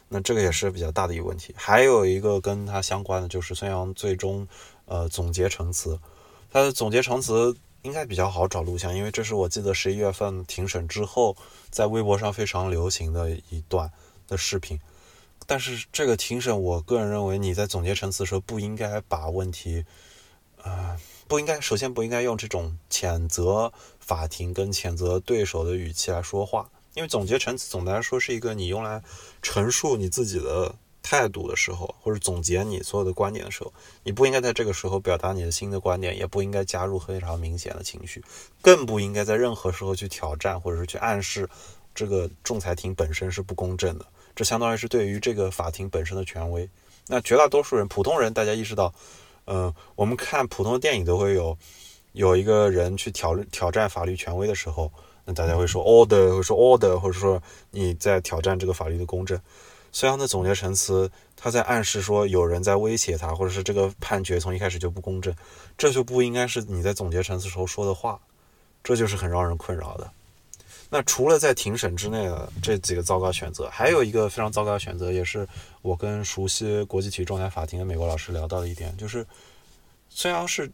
[0.08, 1.56] 那这个也是比较大的一个问题。
[1.58, 4.48] 还有一个跟他相关的就是孙杨最终
[4.86, 6.00] 呃总结陈词，
[6.52, 7.58] 他的总结陈词。
[7.88, 11.38] 应该比较好找录像，因为这是我记得十一月份庭审之后，
[11.72, 13.90] 在微博上非常流行的一段
[14.28, 14.78] 的视频。
[15.46, 19.86] 但是这个庭审，我个人认为你在总结陈词的时候，不应该把问题，
[20.64, 23.72] 呃，不应该首先不应该用这种谴责
[24.02, 29.02] 法庭跟谴责对手的语气来说话，因为总结陈词总的来说是一个你用来
[29.42, 30.76] 陈述你自己的。
[31.10, 33.72] 态度的时候，或者总结你所有的观点的时候，
[34.04, 38.22] 你不应该在这个时候表达你的新的观点，也不应该加入非常明显的情绪，
[38.62, 41.50] 更不应该在任何时候去挑战或者是去暗示
[41.96, 44.06] 这个仲裁庭本身是不公正的。
[44.36, 46.70] 这相当于是对于这个法庭本身的权威。
[47.08, 48.94] 那绝大多数人，普通人，大家意识到，
[49.46, 51.58] 嗯，我们看普通的电影都会有
[52.12, 54.92] 有一个人去挑挑战法律权威的时候，
[55.24, 57.42] 那大家会说 order，会说 order，或者说
[57.72, 59.40] 你在挑战这个法律的公正。
[59.98, 65.36] 孙杨的总结陈词，他在暗示说有人在威胁他，或者是这个判决从一开始就不公正，
[65.76, 68.20] 这就不应该是你在总结陈词时候说的话，
[68.84, 70.08] 这就是很让人困扰的。
[70.92, 75.48] 那除了在庭审之内的这几个糟糕选择，还有一个非常糟糕的选择，也是
[75.82, 79.26] 我跟熟悉国际体育仲裁法庭的美国老师聊到的一点，就是
[80.12, 80.72] 孙杨是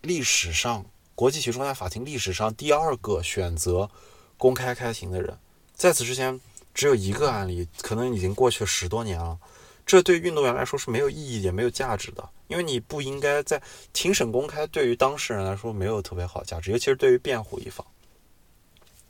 [0.00, 3.88] 历史上国际体育仲裁法庭历史上第二个选择。
[4.36, 5.38] 公开开庭的人。
[5.76, 6.40] 在此之前，
[6.74, 9.38] 只有一个案例，可能已经过去十多年了。
[9.86, 13.62] 这对运动员来说是没有意义也没有价值的，因为你不应该在
[13.92, 14.66] 庭审公开。
[14.68, 17.86] 对于当事人来说，没有特别好价值，尤其是对于辩护一方。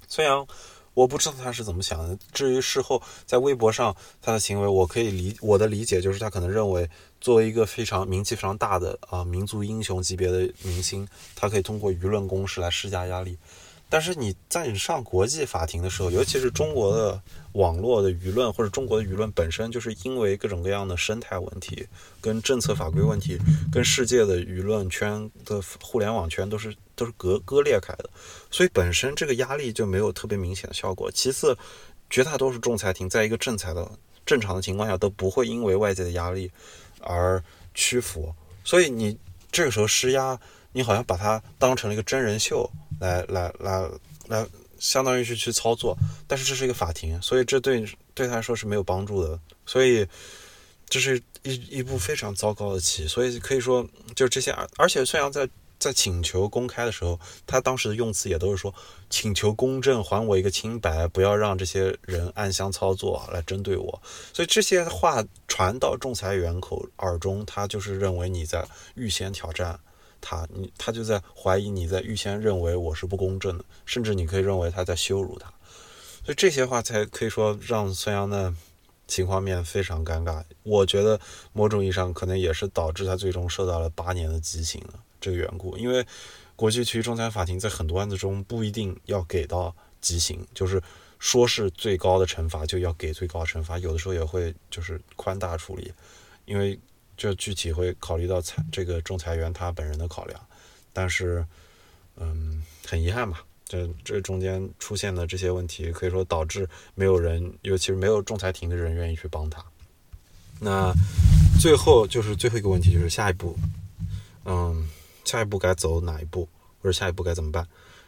[0.08, 0.44] 孙杨，
[0.92, 2.18] 我不知道他是怎么想的。
[2.32, 6.90] 至于事后在微博上他的行为，我可以理我的理解就是他可能认为，
[7.20, 11.06] 作为一个非常名气非常大的啊民族英雄级别的明星，
[11.36, 13.38] 他可以通过舆论攻势来施加压力。
[13.94, 17.22] 但是你在你上国际法庭的时候，尤其是中国的
[17.52, 21.86] 网络的舆论或者中国的舆论本身，就是因为各种各样的生态问题、
[22.20, 23.38] 跟政策法规问题、
[23.70, 28.10] 跟世界的舆论圈的互联网圈都是都是割割裂开的，
[28.50, 31.08] 所以本身这个压力就没有特别明显的效果。
[31.12, 31.56] 其次，
[32.10, 33.88] 绝大多数仲裁庭在一个正裁的
[34.26, 36.50] 正常的情况下都不会因为外界的压力
[37.00, 37.40] 而
[37.74, 38.34] 屈服，
[38.64, 39.16] 所以你
[39.52, 40.36] 这个时候施压，
[40.72, 42.68] 你好像把它当成了一个真人秀。
[43.00, 43.88] 来来来
[44.28, 44.46] 来，
[44.78, 47.84] 相当于是去操作，但是这是一个法庭，所以这对
[48.14, 50.06] 对他来说是没有帮助的，所以
[50.88, 58.72] 这是一一步非常糟糕的棋，所以可以说就这些，而且孙杨在在请求公开的时候，他当时的用词也都是说
[59.10, 69.78] 请求公正，还我一个清白，不要让这些人暗箱操作来针对我，所以这些话传到仲裁员口耳中，他就是认为你在预先挑战。
[70.26, 75.52] 他，你他就在怀疑你在预先认为我是不公正的，甚至你可以认为他在羞辱他，
[76.24, 78.54] 所以这些话才可以说让孙杨的
[79.06, 80.42] 情况面非常尴尬。
[80.62, 81.20] 我觉得
[81.52, 85.76] 某种意义上可能也是导致他最终受到了八年的极刑的这个缘故。
[85.76, 86.06] 因为
[86.56, 90.82] 国际区域仲裁法庭在很多案子中不一定要给到极刑，就是
[91.18, 95.92] 说是最高的惩罚就要给最高惩罚，有的时候也会就是宽大处理，
[96.46, 96.80] 因为。
[97.16, 100.40] 这具体会考虑到裁这个仲裁员他本人的考量，
[100.92, 101.44] 但是，
[102.16, 109.64] 嗯，很遗憾吧，这这中间出现的这些问题，可以说导致没有人，尤其是没有仲裁庭的人愿意去帮他。
[110.60, 110.92] 那
[111.60, 113.56] 最后就是最后一个问题，就是下一步，
[114.44, 114.88] 嗯，
[115.24, 116.48] 下一步该走哪一步，
[116.80, 117.66] 或者下一步该怎么办？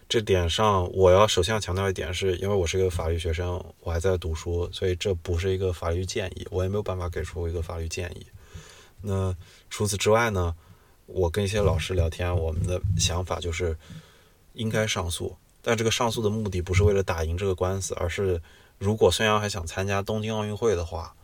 [0.08, 8.24] 这点上，我要首先要强调一点，是因为我是一个法律学生，我还在读书，所以这不是一个法律建议，我也没有办法给出一个法律建议。
[9.02, 9.34] 那
[9.70, 10.54] 除此之外呢？
[11.08, 13.78] 我跟一些老师聊天，我们的想法就是
[14.54, 18.42] 应该上诉，但这个上诉的目的不是为了打赢这个官司，而是
[18.76, 21.14] 如果孙杨还想参加东京奥运会的话，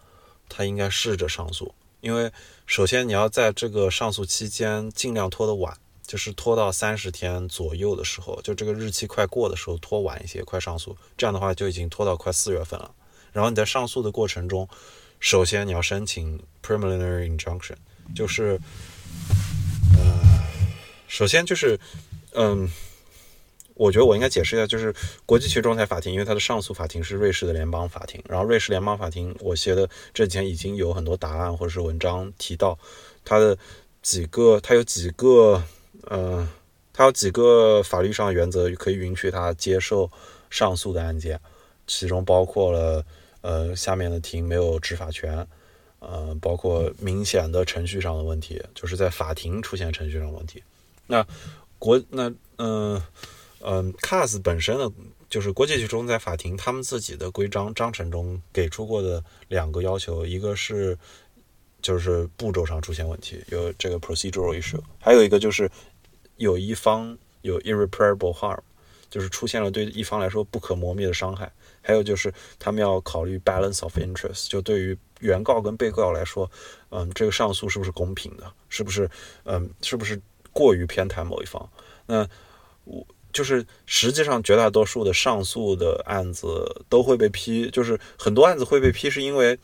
[0.49, 1.75] 他应该试着上诉。
[2.01, 2.31] 因为
[2.65, 10.97] 首先你要在这个上诉期间尽量拖得晚，就是拖到三十天左右的时候，就这个日期快过的时候拖晚一些，快上诉。
[11.17, 12.95] 这样的话就已经拖到快四月份了。
[13.33, 14.69] 然后你在上诉的过程中。
[15.23, 17.77] 首先，你要申请 preliminary injunction，
[18.13, 18.59] 就是，
[19.97, 20.43] 呃，
[21.07, 21.79] 首先就是，
[22.33, 22.69] 嗯，
[23.75, 24.93] 我觉得我应该解释一下，就是
[25.25, 32.77] 国际区仲裁法庭，因为它的上诉法庭是瑞士的联邦法庭，然后瑞士联邦法庭，我写的这几天已经有很多答案或者是文章提到
[33.25, 33.57] 它的
[34.03, 35.63] 几个，它有几个，
[36.09, 36.47] 呃，
[36.93, 40.11] 它有几个法律上原则可以允许他接受
[40.51, 41.41] 上诉的案件，
[41.87, 43.07] 其中包括了。
[43.43, 45.47] 呃，下面的庭没有执法权，
[45.99, 50.63] 呃，包括明显的程序上的问题，就是在法庭出现程序上的问题。
[51.07, 51.27] 那
[51.79, 53.03] 国那嗯
[53.61, 54.91] 嗯，CAS 本身的，
[55.29, 60.97] 就是国际集中在法庭，他们自己的规章章程中给出过的两个要求，一个是
[61.81, 65.71] 就是步骤上出现问题，有这个 procedural issue，还有一个就是
[66.37, 68.61] 有一方有 irreparable harm，
[69.13, 71.53] 就是出现了对一方来说不可磨灭的伤害。
[71.83, 76.51] 还有就是，他们要考虑 balance of interest，就对于原告跟被告来说，
[76.89, 78.51] 嗯，这个上诉是不是公平的？
[78.71, 79.11] 是不是，
[79.45, 80.19] 嗯，是不是
[80.51, 81.69] 过于偏袒某一方？
[82.07, 82.27] 那
[82.85, 89.59] 我就是实际上绝大多数的上诉的案子都会被批，就是很多案子会被批，是因为。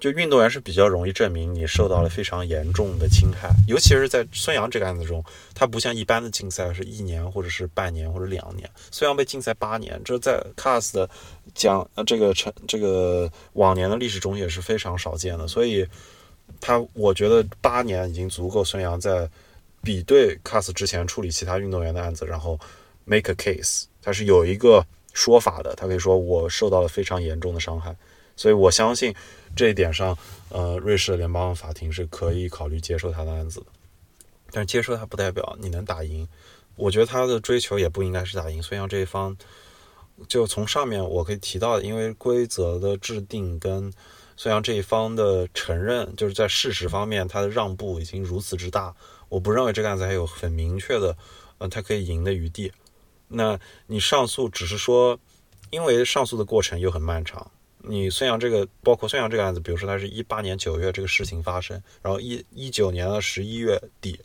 [0.00, 5.24] 就运动员是比较容易证明你受到了非常严重的侵害，尤其是在孙杨这个案子中，
[5.54, 11.08] 他不像一般的禁赛是一年或者是半年或者两年，孙杨被禁赛八年，这在 CAS 的
[11.54, 15.86] 讲呃这个成这个往年的历史中也是非常少见的，所以
[16.60, 19.26] 他我觉得八年已经足够孙杨在
[19.82, 22.58] 比对 CAS 之前处理其他运动员的案子，然后
[23.06, 24.84] make a case，他是有一个
[25.14, 27.96] 说法的，他可以说我受到了非常严重的伤害，
[28.36, 29.14] 所以我相信。
[29.54, 30.16] 这一点上，
[30.48, 33.66] 呃，瑞士联邦法庭是可以考虑接受他的案子的，
[34.50, 36.28] 但是接受他不代表你能打赢。
[36.76, 39.36] 我觉得他的追求也不应该是打赢孙杨这一方。
[40.28, 43.92] 就从上面我可以提到，因为规则的制定跟
[44.36, 48.94] 孙杨这一方的承认，就是在事实方面他的让步已经如此之大，
[49.28, 51.16] 我不认为这个案子还有很明确的，
[51.58, 52.72] 呃，他可以赢的余地。
[53.28, 55.18] 那你上诉只是说。
[55.70, 57.50] 因为上诉的过程又很漫长。
[57.86, 64.18] 你孙杨这个，包括孙杨这个案子，比如说他是一八年九月这个事情发生，然后一一九年的十一月底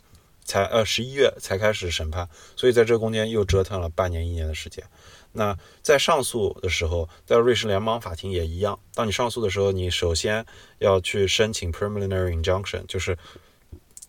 [0.44, 4.82] 才呃十一月才开始审判，所以在这中间又折腾了半年一年的时间。
[5.32, 8.76] 那在上诉的时候，在瑞士联邦法庭也一样。
[8.94, 10.44] 当你上诉的时候，你首先
[10.78, 13.16] 要去申请 preliminary injunction，就是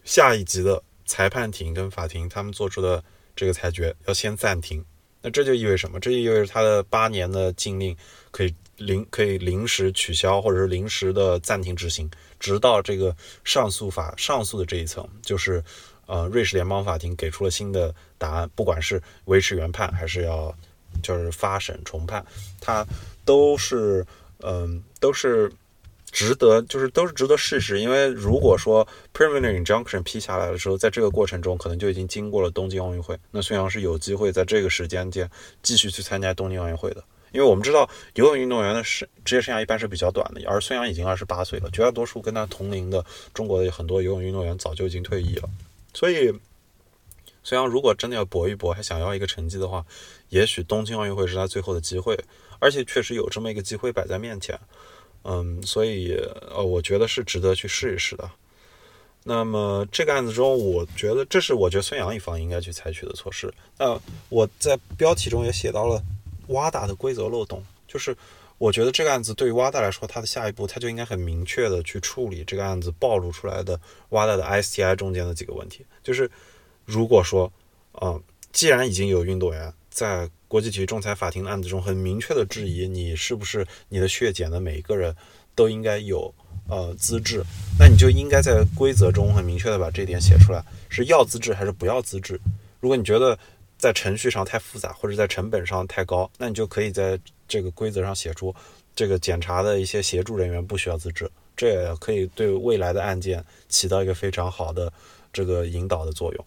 [0.03, 3.03] 下一级的裁判庭跟法庭他们做出的
[3.35, 4.83] 这个裁决要先暂停。
[5.21, 5.99] 那这就意味着什么？
[5.99, 7.95] 这就意味着他的八年的禁令
[8.31, 12.09] 可以临可以临时取消，或者是临时的暂停执行，
[12.39, 15.63] 直到这个上诉法上诉的这一层，就是
[16.05, 20.55] 呃瑞士联邦法庭给出了新的答案，不管是维持原判还是要。
[21.01, 22.23] 就是发审重判，
[22.59, 22.85] 它
[23.23, 24.05] 都是
[24.39, 25.49] 嗯都是
[26.11, 27.79] 值得，就是都是值得试试。
[27.79, 35.31] 因为如果说 preliminary injunction 批下来的时候，在这个过程中可能就已经经过了东京奥运会，那孙杨是有机会在这个时间点
[35.63, 37.01] 继续去参加东京奥运会的。
[37.31, 45.49] 因为我们知道游泳运动员的生职业生涯一般是比较短的，而孙杨已经二十八岁了，绝大多数跟他同龄的中国的很多游泳运动员早就已经退役了，
[45.93, 46.33] 所以。
[47.43, 49.83] 孙杨如果真的要搏一搏，还想要一个成绩的话，
[50.29, 52.15] 也许东京奥运会是他最后的机会，
[52.59, 54.55] 而且确实有这么一个机会摆在面前。
[55.23, 56.15] 嗯，所以
[56.51, 58.29] 呃，我觉得是值得去试一试的。
[59.23, 63.51] 那么这个案子中，我觉得这是我觉得孙杨一方应该去采取的措施。
[63.75, 65.99] 那我在标题中也写到了
[66.47, 68.15] 挖大的规则漏洞，就是
[68.57, 73.79] 我觉得这个案子对于挖大来说，他的下一步他就应该很明确的去处理这个案子暴露出来的
[74.09, 76.29] 挖大的 STI 中间的几个问题，就是。
[76.83, 77.49] 如果说，
[78.01, 78.21] 嗯，
[78.51, 85.15] 既然已经有运动员在国际体育仲裁法庭的案子中很明确的质疑你是不是你的血检的每一个人
[85.55, 86.33] 都应该有
[86.67, 87.43] 呃资质，
[87.79, 92.37] 那你就应该在规则中很明确的把这点写出来，是要资质还是不要资质。
[92.79, 93.37] 如果你觉得
[93.81, 98.53] 在程序上太复杂或者在成本上太高，那你就可以在这个规则上写出
[98.95, 104.93] 这个检查的一些协助人员不需要资质，这也可以对未来的案件起到一个非常好的
[105.33, 106.45] 这个引导的作用。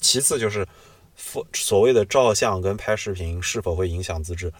[0.00, 0.66] 其次就是，
[1.52, 4.52] 所谓的照相跟拍视频是否会影响资质，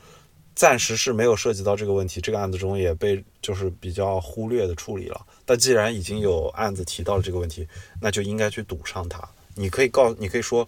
[0.55, 2.21] 暂时是没有涉及到这个问题。
[2.21, 5.27] 这个案子中也被就是比较忽略的处理了。
[5.45, 7.67] 但既然已经有案子提到了这个问题，
[8.01, 9.29] 那就应该去堵上它。
[9.57, 10.67] 你可以告，你可以说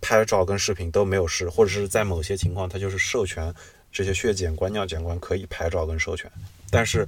[0.00, 3.54] 拍照跟视频都没有事，或者是在某些情况，它就是授权
[3.92, 6.30] 这些血检官、尿检官可以拍照跟授权。
[6.70, 7.06] 但是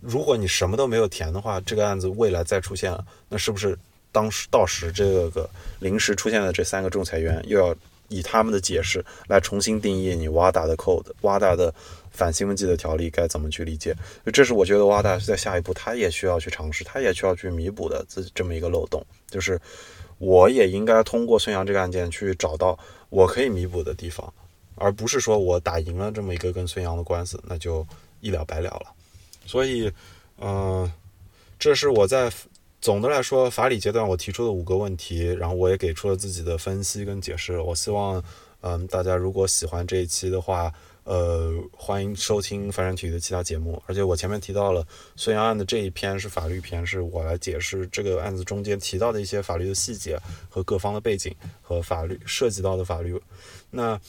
[0.00, 3.78] 如果你什么都没有填的话，这个案子未来再出现了，那是不是？
[4.12, 7.74] 当时到时这个临时出现的这三个仲裁员又要
[8.06, 11.74] 以他们的解释来重新定义你挖大的 code，挖大的
[12.12, 13.92] 反兴奋剂的条例该怎么去理解？
[14.32, 19.04] 这是我觉得挖大是在下一步他也需要去尝试，他也需要去弥补的这这么一个漏洞。
[19.28, 19.60] 就是
[20.18, 22.78] 我也应该通过孙杨这个案件去找到
[23.10, 24.32] 我可以弥补的地方，
[24.74, 27.86] 而不是说我打赢了这么一个跟孙杨的官司，那就
[28.20, 28.86] 一了百了了。
[29.46, 29.92] 所以，
[30.38, 30.90] 嗯，
[31.58, 32.32] 这是我在。
[32.80, 37.58] 总的来说，法理阶段我提出的五个问题，然后我也给出了自己的分析跟解释。
[37.58, 38.22] 我希望，
[38.60, 40.70] 嗯，大家如果喜欢这一期的话，
[41.04, 43.80] 呃，欢迎收听翻转体育的其他节目。
[43.86, 44.86] 而且我前面提到了
[45.16, 53.20] 孙杨案的这一篇是法律篇，是我来解释这个案子中间提到的一些法律的细节和各方的背景和法律涉及到的法律。
[53.70, 54.00] 那，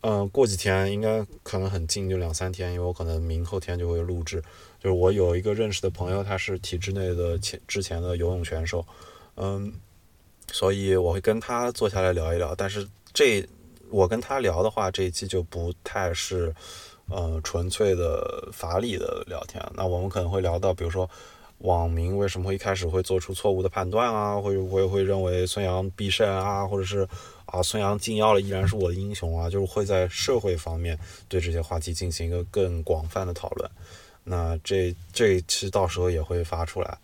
[0.00, 4.42] 嗯，过几天应该可能很近，就两三天，因为我可能明后天就会录制。
[4.80, 8.86] 就是我有一个认识的朋友，他是体制内的前之前的游泳选手，
[9.34, 9.70] 嗯，
[10.50, 12.54] 所以我会跟他坐下来聊一聊。
[12.54, 13.46] 但是这
[13.90, 16.54] 我跟他聊的话，这一期就不太是
[17.08, 19.62] 呃纯粹的法理的聊天。
[19.74, 21.08] 那我们可能会聊到，比如说
[21.58, 27.08] 网民为什么会一开始会做出错误的判断啊，会会会认为孙杨必胜啊，或者是
[27.46, 30.98] 啊孙杨禁药了依然是我的英雄啊，就是会在社会方面
[31.28, 33.70] 对这些话题进行一个更广泛的讨论。
[34.22, 36.98] 那这这一期到时候也会发出来，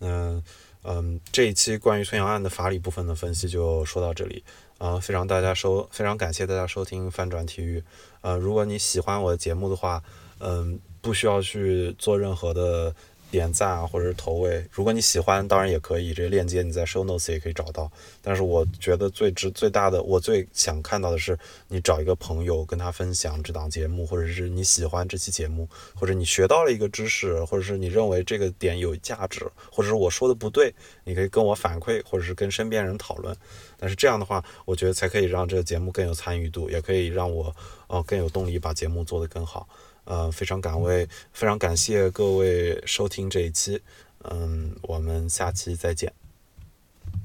[0.00, 0.42] 嗯
[0.84, 4.44] 嗯，这一期关于孙杨案的法理部分的分析就说到这里，
[4.78, 7.82] 啊，非常大家收，非常感谢大家收听翻转体育，
[8.20, 10.02] 呃，如果你喜欢我的节目的话，
[10.38, 12.94] 嗯，不需要去做任何的。
[13.30, 16.14] 点赞啊，或者是投喂，如果你喜欢，当然也可以。
[16.14, 17.90] 这个链接你在 show notes 也可以找到。
[18.22, 21.38] 但是我觉得最值最大的，我最想看到的是，
[21.68, 30.74] 你找一个朋友跟他分享这档节目，或者是你喜欢这期节目，或者你学到了一个知识，或者是你认为这个点有价值，或者是我说的不对，
[31.04, 33.36] 你可以跟我反馈，或者是跟身边人讨论。
[33.78, 37.54] 但是这样的话，我觉得才可以让这个节目更有参与度，也可以让我
[37.88, 39.68] 呃更有动力把节目做得更好。
[40.06, 43.80] 呃，非常感为，非常感谢各位收听这一期，
[44.24, 46.12] 嗯，我们下期再见。